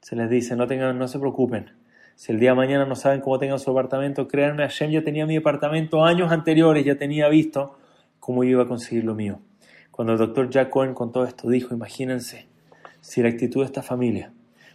[0.00, 1.70] Se les dice, no, tengan, no se preocupen.
[2.16, 5.26] Si el día de mañana no saben cómo tengan su apartamento, créanme, Hashem ya tenía
[5.26, 7.78] mi apartamento años anteriores, ya tenía visto
[8.18, 9.40] cómo yo iba a conseguir lo mío.
[9.92, 12.48] Cuando el doctor Jack Cohen con todo esto dijo, imagínense,
[13.00, 14.32] si la actitud de esta familia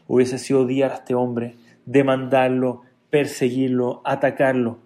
[0.08, 1.56] hubiese sido odiar a este hombre,
[1.86, 4.80] demandarlo, perseguirlo, atacarlo,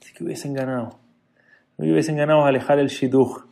[0.00, 1.05] así que hubiesen ganado
[1.78, 3.44] no hubiesen ganado a alejar el shidduch,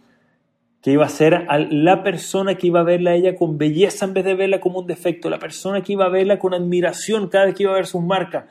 [0.80, 4.14] que iba a ser la persona que iba a verla a ella con belleza en
[4.14, 7.46] vez de verla como un defecto, la persona que iba a verla con admiración cada
[7.46, 8.44] vez que iba a ver sus marcas.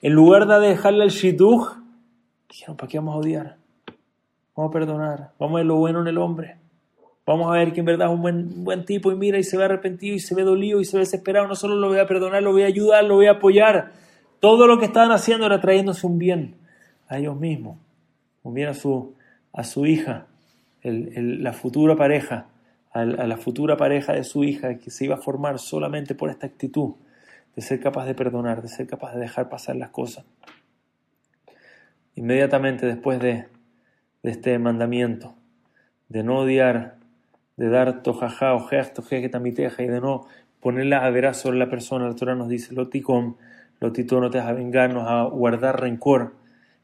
[0.00, 1.76] En lugar de dejarle el shidduch,
[2.48, 3.56] dijeron, ¿para qué vamos a odiar?
[4.56, 6.56] Vamos a perdonar, vamos a ver lo bueno en el hombre.
[7.24, 9.56] Vamos a ver que en verdad es un buen, buen tipo y mira y se
[9.56, 11.46] ve arrepentido y se ve dolido y se ve desesperado.
[11.46, 13.92] No solo lo voy a perdonar, lo voy a ayudar, lo voy a apoyar.
[14.40, 16.56] Todo lo que estaban haciendo era trayéndose un bien
[17.06, 17.78] a ellos mismos
[18.44, 19.14] bien a su,
[19.52, 20.26] a su hija,
[20.82, 22.46] la futura pareja,
[22.92, 26.46] a, la futura pareja de su hija que se iba a formar solamente por esta
[26.46, 26.94] actitud
[27.54, 30.24] de ser capaz de perdonar, de ser capaz de dejar pasar las cosas.
[32.14, 33.46] Inmediatamente después de,
[34.22, 35.34] de este mandamiento,
[36.08, 36.96] de no odiar,
[37.56, 40.26] de dar ojeas, que tamiteja y de no
[40.60, 43.36] ponerla a veras sobre la persona, la Torah nos dice, loticom,
[43.80, 46.34] lotito no te vas a vengarnos, a guardar rencor,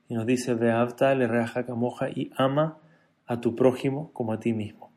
[0.08, 2.78] y nos dice, Beavta le reaja camoja y ama
[3.26, 4.90] a tu prójimo como a ti mismo.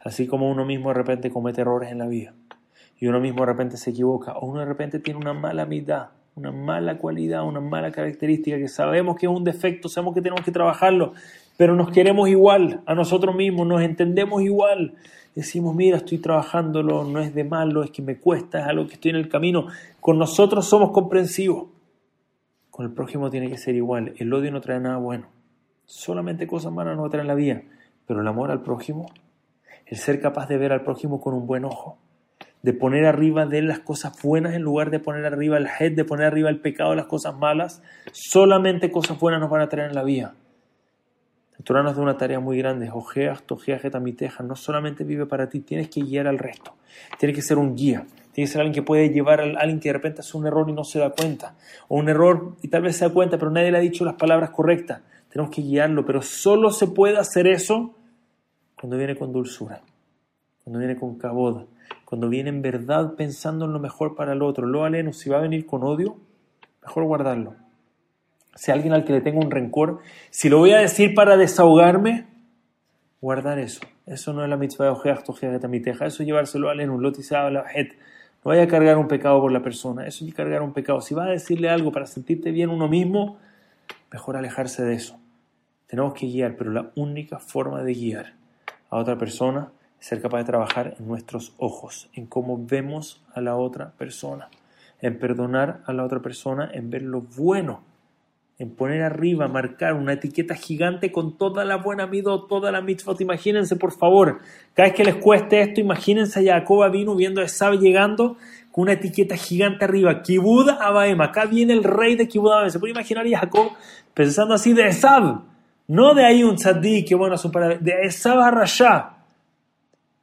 [0.00, 2.34] Así como uno mismo de repente comete errores en la vida
[2.98, 6.08] y uno mismo de repente se equivoca o uno de repente tiene una mala mitad,
[6.34, 10.44] una mala cualidad, una mala característica que sabemos que es un defecto, sabemos que tenemos
[10.44, 11.12] que trabajarlo,
[11.56, 14.94] pero nos queremos igual a nosotros mismos, nos entendemos igual.
[15.34, 18.94] Decimos, mira, estoy trabajándolo, no es de malo, es que me cuesta, es algo que
[18.94, 19.66] estoy en el camino.
[20.00, 21.73] Con nosotros somos comprensivos.
[22.74, 24.14] Con el prójimo tiene que ser igual.
[24.18, 25.28] El odio no trae nada bueno.
[25.86, 27.62] Solamente cosas malas no traen la vida.
[28.04, 29.06] Pero el amor al prójimo,
[29.86, 31.98] el ser capaz de ver al prójimo con un buen ojo,
[32.62, 35.92] de poner arriba de él las cosas buenas en lugar de poner arriba el head,
[35.92, 39.90] de poner arriba el pecado, las cosas malas, solamente cosas buenas nos van a traer
[39.90, 40.34] en la vida.
[41.56, 42.90] El Torah nos da una tarea muy grande.
[42.92, 43.82] Ojeas, tojeas,
[44.16, 44.42] teja.
[44.42, 46.74] No solamente vive para ti, tienes que guiar al resto.
[47.20, 48.04] Tienes que ser un guía.
[48.34, 50.68] Tiene que ser alguien que puede llevar a alguien que de repente hace un error
[50.68, 51.54] y no se da cuenta.
[51.86, 54.16] O un error y tal vez se da cuenta, pero nadie le ha dicho las
[54.16, 55.02] palabras correctas.
[55.28, 57.94] Tenemos que guiarlo, pero solo se puede hacer eso
[58.76, 59.82] cuando viene con dulzura,
[60.64, 61.66] cuando viene con cabod,
[62.04, 64.66] cuando viene en verdad pensando en lo mejor para el otro.
[64.66, 66.16] Lo aleno, si va a venir con odio,
[66.82, 67.54] mejor guardarlo.
[68.56, 72.26] Si alguien al que le tengo un rencor, si lo voy a decir para desahogarme,
[73.20, 73.80] guardar eso.
[74.06, 77.94] Eso no es la mitzvah de ojeach, eso es llevárselo a un lotizado, la het
[78.44, 81.00] no vaya a cargar un pecado por la persona, eso es cargar un pecado.
[81.00, 83.38] Si vas a decirle algo para sentirte bien uno mismo,
[84.12, 85.18] mejor alejarse de eso.
[85.86, 88.34] Tenemos que guiar, pero la única forma de guiar
[88.90, 93.40] a otra persona es ser capaz de trabajar en nuestros ojos, en cómo vemos a
[93.40, 94.50] la otra persona,
[95.00, 97.80] en perdonar a la otra persona, en ver lo bueno
[98.58, 103.20] en poner arriba, marcar una etiqueta gigante con toda la buena o toda la mitzvot.
[103.20, 104.40] Imagínense, por favor,
[104.74, 108.36] cada vez que les cueste esto, imagínense a Jacob vino viendo a Esab llegando
[108.70, 110.22] con una etiqueta gigante arriba.
[110.22, 111.20] Kibud Abaem.
[111.20, 112.70] Acá viene el rey de Kibud Abaem.
[112.70, 113.72] ¿Se puede imaginar a Jacob
[114.14, 115.42] pensando así de Esab?
[115.88, 117.36] No de ahí un tzaddik, que bueno,
[117.80, 119.16] de Esab a Rasha.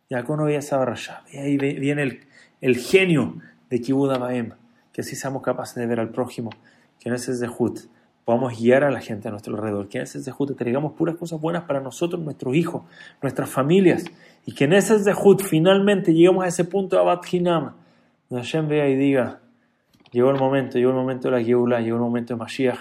[0.10, 1.24] Jacob no veía Esab a Rasha.
[1.32, 2.20] Y ahí viene el,
[2.62, 3.36] el genio
[3.70, 4.54] de Kibud Abaem.
[4.94, 6.50] Que así seamos capaces de ver al prójimo,
[7.00, 7.80] que no es de Zehut
[8.32, 11.42] podamos guiar a la gente a nuestro alrededor, que en ese Zehut traigamos puras cosas
[11.42, 12.84] buenas para nosotros, nuestros hijos,
[13.22, 14.06] nuestras familias,
[14.46, 17.74] y que en ese Zehut finalmente lleguemos a ese punto de Abad Hinam,
[18.30, 19.42] donde Hashem vea y diga,
[20.14, 22.80] llegó el momento, llegó el momento de la Geulah, llegó el momento de Mashiach,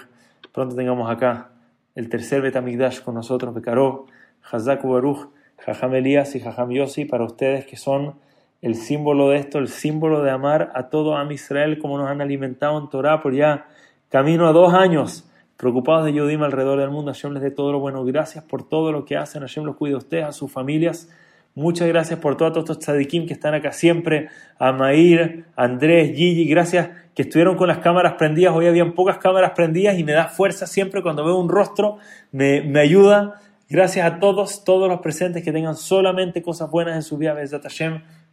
[0.53, 1.49] pronto tengamos acá
[1.95, 4.05] el tercer Betamigdash con nosotros, Bekarov,
[4.49, 8.15] Hazak Baruch, Jajam Elías y Jajam Yossi, para ustedes que son
[8.61, 12.21] el símbolo de esto, el símbolo de amar a todo Am Israel como nos han
[12.21, 13.65] alimentado en Torah por ya
[14.07, 15.27] camino a dos años,
[15.61, 17.13] preocupados de Yudim alrededor del mundo.
[17.13, 18.03] Hashem les dé todo lo bueno.
[18.03, 19.41] Gracias por todo lo que hacen.
[19.43, 21.07] Hashem los cuide a ustedes, a sus familias.
[21.53, 26.89] Muchas gracias por todos estos tzadikim que están acá siempre, a Mair, Andrés, Gigi, gracias
[27.13, 30.65] que estuvieron con las cámaras prendidas, hoy habían pocas cámaras prendidas y me da fuerza
[30.65, 31.97] siempre cuando veo un rostro,
[32.31, 33.41] me, me ayuda.
[33.69, 37.65] Gracias a todos, todos los presentes que tengan solamente cosas buenas en su vida, Besat.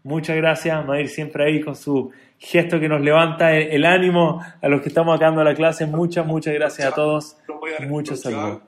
[0.05, 4.81] Muchas gracias, Mair siempre ahí con su gesto que nos levanta el, ánimo a los
[4.81, 5.87] que estamos acá dando la clase.
[5.87, 7.37] Muchas, muchas gracias a todos.
[7.89, 8.68] Muchos saludos.